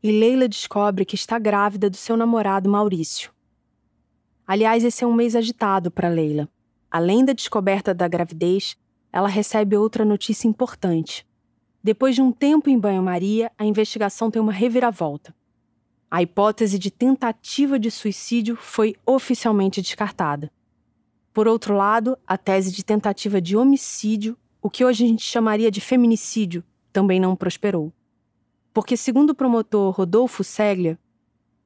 E 0.00 0.12
Leila 0.12 0.46
descobre 0.46 1.04
que 1.04 1.16
está 1.16 1.36
grávida 1.36 1.90
do 1.90 1.96
seu 1.96 2.16
namorado 2.16 2.70
Maurício. 2.70 3.32
Aliás, 4.46 4.84
esse 4.84 5.02
é 5.02 5.06
um 5.06 5.12
mês 5.12 5.34
agitado 5.34 5.90
para 5.90 6.08
Leila. 6.08 6.48
Além 6.88 7.24
da 7.24 7.32
descoberta 7.32 7.92
da 7.92 8.06
gravidez, 8.06 8.76
ela 9.12 9.26
recebe 9.26 9.76
outra 9.76 10.04
notícia 10.04 10.46
importante. 10.46 11.26
Depois 11.82 12.14
de 12.14 12.22
um 12.22 12.30
tempo 12.30 12.70
em 12.70 12.78
banho-maria, 12.78 13.50
a 13.58 13.64
investigação 13.64 14.30
tem 14.30 14.40
uma 14.40 14.52
reviravolta. 14.52 15.34
A 16.10 16.22
hipótese 16.22 16.78
de 16.78 16.90
tentativa 16.90 17.78
de 17.78 17.90
suicídio 17.90 18.56
foi 18.56 18.94
oficialmente 19.04 19.82
descartada. 19.82 20.52
Por 21.32 21.46
outro 21.48 21.74
lado, 21.74 22.16
a 22.26 22.38
tese 22.38 22.72
de 22.72 22.84
tentativa 22.84 23.40
de 23.40 23.56
homicídio, 23.56 24.38
o 24.62 24.70
que 24.70 24.84
hoje 24.84 25.04
a 25.04 25.08
gente 25.08 25.22
chamaria 25.22 25.70
de 25.70 25.80
feminicídio, 25.80 26.64
também 26.92 27.20
não 27.20 27.36
prosperou. 27.36 27.92
Porque, 28.72 28.96
segundo 28.96 29.30
o 29.30 29.34
promotor 29.34 29.92
Rodolfo 29.92 30.42
Seglia, 30.42 30.98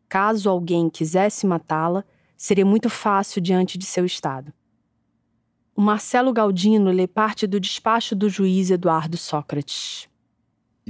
caso 0.08 0.50
alguém 0.50 0.90
quisesse 0.90 1.46
matá-la, 1.46 2.04
seria 2.36 2.66
muito 2.66 2.90
fácil 2.90 3.40
diante 3.40 3.78
de 3.78 3.84
seu 3.84 4.04
estado. 4.04 4.52
O 5.76 5.80
Marcelo 5.80 6.32
Galdino 6.32 6.90
lê 6.90 7.06
parte 7.06 7.46
do 7.46 7.60
despacho 7.60 8.16
do 8.16 8.28
juiz 8.28 8.70
Eduardo 8.70 9.16
Sócrates. 9.16 10.09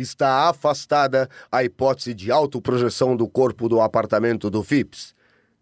Está 0.01 0.49
afastada 0.49 1.29
a 1.53 1.63
hipótese 1.63 2.15
de 2.15 2.33
autoprojeção 2.33 3.15
do 3.15 3.29
corpo 3.29 3.69
do 3.69 3.83
apartamento 3.83 4.49
do 4.49 4.63
FIPS, 4.63 5.15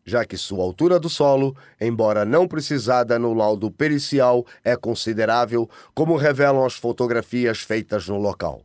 já 0.04 0.24
que 0.24 0.36
sua 0.36 0.62
altura 0.62 1.00
do 1.00 1.08
solo, 1.08 1.56
embora 1.80 2.24
não 2.24 2.46
precisada 2.46 3.18
no 3.18 3.34
laudo 3.34 3.68
pericial, 3.68 4.46
é 4.62 4.76
considerável, 4.76 5.68
como 5.92 6.14
revelam 6.14 6.64
as 6.64 6.74
fotografias 6.74 7.58
feitas 7.58 8.06
no 8.06 8.16
local. 8.16 8.62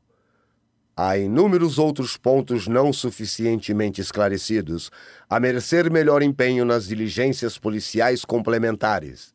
Há 0.95 1.17
inúmeros 1.17 1.79
outros 1.79 2.17
pontos 2.17 2.67
não 2.67 2.93
suficientemente 2.93 3.99
esclarecidos, 3.99 4.91
a 5.27 5.39
merecer 5.39 5.91
melhor 5.91 6.21
empenho 6.21 6.63
nas 6.65 6.85
diligências 6.85 7.57
policiais 7.57 8.23
complementares. 8.23 9.33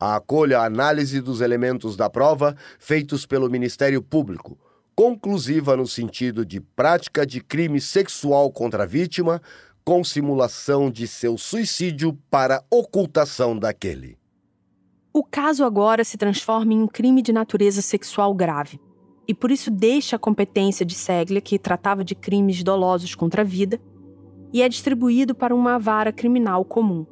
Acolha 0.00 0.58
a 0.58 0.64
análise 0.64 1.20
dos 1.20 1.40
elementos 1.40 1.96
da 1.96 2.10
prova 2.10 2.56
feitos 2.76 3.24
pelo 3.24 3.48
Ministério 3.48 4.02
Público, 4.02 4.58
conclusiva 4.96 5.76
no 5.76 5.86
sentido 5.86 6.44
de 6.44 6.60
prática 6.60 7.26
de 7.26 7.40
crime 7.40 7.80
sexual 7.80 8.50
contra 8.50 8.84
a 8.84 8.86
vítima, 8.86 9.40
com 9.84 10.02
simulação 10.02 10.90
de 10.90 11.06
seu 11.06 11.36
suicídio 11.36 12.18
para 12.30 12.64
ocultação 12.70 13.58
daquele. 13.58 14.16
O 15.12 15.22
caso 15.22 15.64
agora 15.64 16.02
se 16.04 16.16
transforma 16.16 16.72
em 16.72 16.82
um 16.82 16.88
crime 16.88 17.22
de 17.22 17.32
natureza 17.32 17.82
sexual 17.82 18.34
grave, 18.34 18.80
e 19.28 19.34
por 19.34 19.50
isso 19.50 19.70
deixa 19.70 20.16
a 20.16 20.18
competência 20.18 20.84
de 20.84 20.94
Seglia, 20.94 21.40
que 21.40 21.58
tratava 21.58 22.04
de 22.04 22.14
crimes 22.14 22.62
dolosos 22.62 23.14
contra 23.14 23.42
a 23.42 23.44
vida, 23.44 23.80
e 24.52 24.62
é 24.62 24.68
distribuído 24.68 25.34
para 25.34 25.54
uma 25.54 25.78
vara 25.78 26.12
criminal 26.12 26.64
comum. 26.64 27.06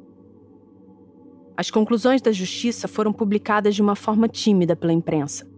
As 1.55 1.69
conclusões 1.69 2.21
da 2.21 2.31
justiça 2.31 2.87
foram 2.87 3.13
publicadas 3.13 3.75
de 3.75 3.81
uma 3.81 3.95
forma 3.95 4.27
tímida 4.27 4.75
pela 4.75 4.91
imprensa. 4.91 5.52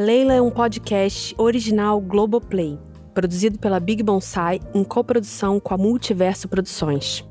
Leila 0.00 0.32
é 0.32 0.40
um 0.40 0.50
podcast 0.50 1.34
original 1.36 2.00
Globoplay, 2.00 2.78
produzido 3.12 3.58
pela 3.58 3.78
Big 3.78 4.02
Bonsai 4.02 4.58
em 4.72 4.82
coprodução 4.82 5.60
com 5.60 5.74
a 5.74 5.76
Multiverso 5.76 6.48
Produções. 6.48 7.22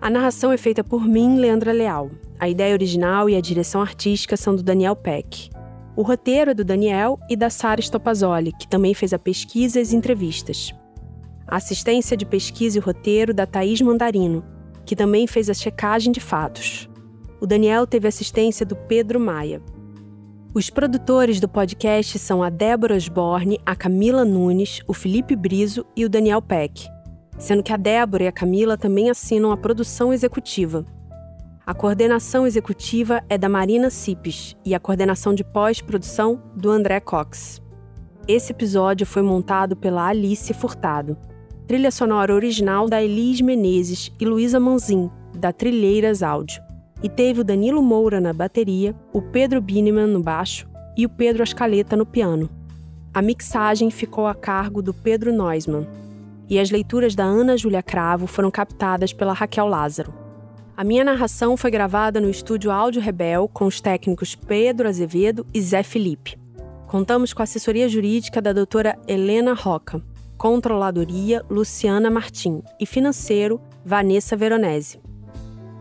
A 0.00 0.08
narração 0.08 0.50
é 0.50 0.56
feita 0.56 0.82
por 0.82 1.06
mim, 1.06 1.36
Leandra 1.36 1.72
Leal. 1.72 2.10
A 2.40 2.48
ideia 2.48 2.72
original 2.72 3.28
e 3.28 3.36
a 3.36 3.40
direção 3.42 3.82
artística 3.82 4.34
são 4.34 4.56
do 4.56 4.62
Daniel 4.62 4.96
Peck. 4.96 5.50
O 5.94 6.00
roteiro 6.00 6.52
é 6.52 6.54
do 6.54 6.64
Daniel 6.64 7.20
e 7.28 7.36
da 7.36 7.50
Sara 7.50 7.82
Stopazoli, 7.82 8.54
que 8.58 8.66
também 8.66 8.94
fez 8.94 9.12
a 9.12 9.18
pesquisa 9.18 9.78
e 9.78 9.82
as 9.82 9.92
entrevistas. 9.92 10.74
A 11.46 11.56
assistência 11.56 12.16
de 12.16 12.24
pesquisa 12.24 12.78
e 12.78 12.80
roteiro 12.80 13.34
da 13.34 13.44
Thaís 13.44 13.82
Mandarino, 13.82 14.42
que 14.86 14.96
também 14.96 15.26
fez 15.26 15.50
a 15.50 15.54
checagem 15.54 16.12
de 16.12 16.20
fatos. 16.20 16.88
O 17.42 17.46
Daniel 17.46 17.86
teve 17.86 18.08
assistência 18.08 18.64
do 18.64 18.74
Pedro 18.74 19.20
Maia. 19.20 19.60
Os 20.56 20.70
produtores 20.70 21.38
do 21.38 21.46
podcast 21.46 22.18
são 22.18 22.42
a 22.42 22.48
Débora 22.48 22.96
Osborne, 22.96 23.60
a 23.66 23.76
Camila 23.76 24.24
Nunes, 24.24 24.80
o 24.88 24.94
Felipe 24.94 25.36
Brizo 25.36 25.84
e 25.94 26.02
o 26.02 26.08
Daniel 26.08 26.40
Peck, 26.40 26.88
sendo 27.36 27.62
que 27.62 27.74
a 27.74 27.76
Débora 27.76 28.24
e 28.24 28.26
a 28.26 28.32
Camila 28.32 28.78
também 28.78 29.10
assinam 29.10 29.52
a 29.52 29.56
produção 29.58 30.14
executiva. 30.14 30.82
A 31.66 31.74
coordenação 31.74 32.46
executiva 32.46 33.22
é 33.28 33.36
da 33.36 33.50
Marina 33.50 33.90
Cipes 33.90 34.56
e 34.64 34.74
a 34.74 34.80
coordenação 34.80 35.34
de 35.34 35.44
pós-produção 35.44 36.42
do 36.56 36.70
André 36.70 37.00
Cox. 37.00 37.60
Esse 38.26 38.52
episódio 38.52 39.04
foi 39.06 39.20
montado 39.20 39.76
pela 39.76 40.06
Alice 40.06 40.54
Furtado. 40.54 41.18
Trilha 41.66 41.90
sonora 41.90 42.34
original 42.34 42.88
da 42.88 43.02
Elis 43.02 43.42
Menezes 43.42 44.10
e 44.18 44.24
Luísa 44.24 44.58
Manzin, 44.58 45.10
da 45.34 45.52
Trilheiras 45.52 46.22
Áudio 46.22 46.65
e 47.02 47.08
teve 47.08 47.40
o 47.40 47.44
Danilo 47.44 47.82
Moura 47.82 48.20
na 48.20 48.32
bateria, 48.32 48.94
o 49.12 49.20
Pedro 49.20 49.60
Bineman 49.60 50.06
no 50.06 50.22
baixo 50.22 50.68
e 50.96 51.04
o 51.04 51.08
Pedro 51.08 51.42
Ascaleta 51.42 51.96
no 51.96 52.06
piano. 52.06 52.48
A 53.12 53.22
mixagem 53.22 53.90
ficou 53.90 54.26
a 54.26 54.34
cargo 54.34 54.82
do 54.82 54.92
Pedro 54.92 55.32
Neusman 55.32 55.86
e 56.48 56.58
as 56.58 56.70
leituras 56.70 57.14
da 57.14 57.24
Ana 57.24 57.56
Júlia 57.56 57.82
Cravo 57.82 58.26
foram 58.26 58.50
captadas 58.50 59.12
pela 59.12 59.32
Raquel 59.32 59.66
Lázaro. 59.66 60.12
A 60.76 60.84
minha 60.84 61.02
narração 61.02 61.56
foi 61.56 61.70
gravada 61.70 62.20
no 62.20 62.28
estúdio 62.28 62.70
Áudio 62.70 63.00
Rebel 63.00 63.48
com 63.48 63.66
os 63.66 63.80
técnicos 63.80 64.34
Pedro 64.34 64.88
Azevedo 64.88 65.46
e 65.52 65.60
Zé 65.60 65.82
Felipe. 65.82 66.38
Contamos 66.86 67.32
com 67.32 67.42
a 67.42 67.44
assessoria 67.44 67.88
jurídica 67.88 68.40
da 68.40 68.52
doutora 68.52 68.96
Helena 69.08 69.54
Roca, 69.54 70.02
controladoria 70.36 71.42
Luciana 71.48 72.10
Martim 72.10 72.62
e 72.78 72.84
financeiro 72.84 73.60
Vanessa 73.84 74.36
Veronese. 74.36 75.05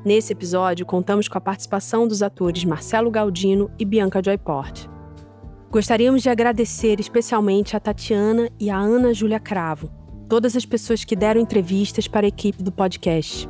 Nesse 0.06 0.34
episódio, 0.34 0.86
contamos 0.86 1.28
com 1.28 1.36
a 1.36 1.42
participação 1.42 2.08
dos 2.08 2.22
atores 2.22 2.64
Marcelo 2.64 3.10
Galdino 3.10 3.72
e 3.80 3.84
Bianca 3.84 4.22
Joyport. 4.24 4.86
Gostaríamos 5.72 6.22
de 6.22 6.30
agradecer 6.30 7.00
especialmente 7.00 7.76
a 7.76 7.80
Tatiana 7.80 8.48
e 8.60 8.70
a 8.70 8.78
Ana 8.78 9.16
Júlia 9.16 9.40
Cravo, 9.40 9.90
todas 10.30 10.56
as 10.56 10.64
pessoas 10.64 11.04
que 11.04 11.16
deram 11.16 11.42
entrevistas 11.42 12.08
para 12.08 12.28
a 12.28 12.30
equipe 12.30 12.62
do 12.62 12.72
podcast. 12.72 13.50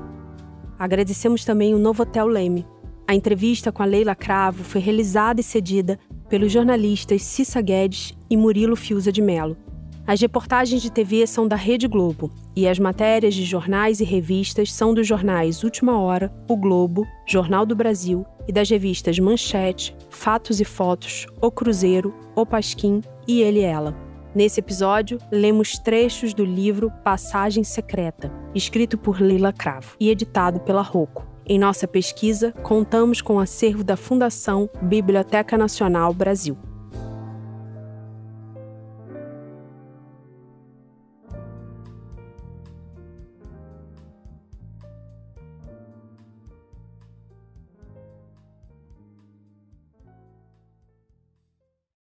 Agradecemos 0.80 1.44
também 1.44 1.76
o 1.76 1.78
Novo 1.78 2.04
Hotel 2.04 2.26
Leme. 2.26 2.66
A 3.06 3.14
entrevista 3.14 3.70
com 3.70 3.84
a 3.84 3.86
Leila 3.86 4.16
Cravo 4.16 4.64
foi 4.64 4.80
realizada 4.80 5.42
e 5.42 5.44
cedida 5.44 6.00
pelos 6.30 6.54
jornalistas 6.54 7.22
Cissa 7.22 7.60
Guedes 7.60 8.14
e 8.30 8.38
Murilo 8.38 8.78
Fiuza 8.78 9.12
de 9.12 9.22
Melo. 9.22 9.58
As 10.08 10.22
reportagens 10.22 10.82
de 10.82 10.90
TV 10.90 11.28
são 11.28 11.50
da 11.50 11.58
Rede 11.58 11.86
Globo 11.86 12.32
e 12.56 12.68
as 12.68 12.80
matérias 12.80 13.34
de 13.34 13.44
jornais 13.44 14.00
e 14.00 14.04
revistas 14.04 14.72
são 14.72 14.94
dos 14.94 15.08
jornais 15.08 15.64
Última 15.64 16.00
Hora, 16.00 16.34
O 16.48 16.56
Globo, 16.56 17.06
Jornal 17.28 17.66
do 17.66 17.76
Brasil 17.76 18.26
e 18.48 18.52
das 18.52 18.70
revistas 18.70 19.20
Manchete, 19.20 19.96
Fatos 20.10 20.62
e 20.62 20.66
Fotos, 20.66 21.28
O 21.42 21.52
Cruzeiro, 21.52 22.14
O 22.36 22.46
Pasquim 22.46 23.02
e 23.28 23.42
Ele 23.42 23.60
e 23.60 23.64
Ela. 23.64 23.96
Nesse 24.34 24.60
episódio, 24.60 25.18
lemos 25.32 25.80
trechos 25.80 26.34
do 26.34 26.44
livro 26.44 26.92
Passagem 27.04 27.64
Secreta, 27.64 28.32
escrito 28.54 28.98
por 28.98 29.22
Lila 29.22 29.54
Cravo 29.54 29.96
e 30.00 30.10
editado 30.10 30.60
pela 30.60 30.82
Rocco. 30.82 31.26
Em 31.48 31.60
nossa 31.60 31.88
pesquisa, 31.88 32.52
contamos 32.64 33.22
com 33.22 33.36
o 33.36 33.40
acervo 33.40 33.84
da 33.84 33.96
Fundação 33.96 34.70
Biblioteca 34.82 35.58
Nacional 35.58 36.14
Brasil. 36.14 36.58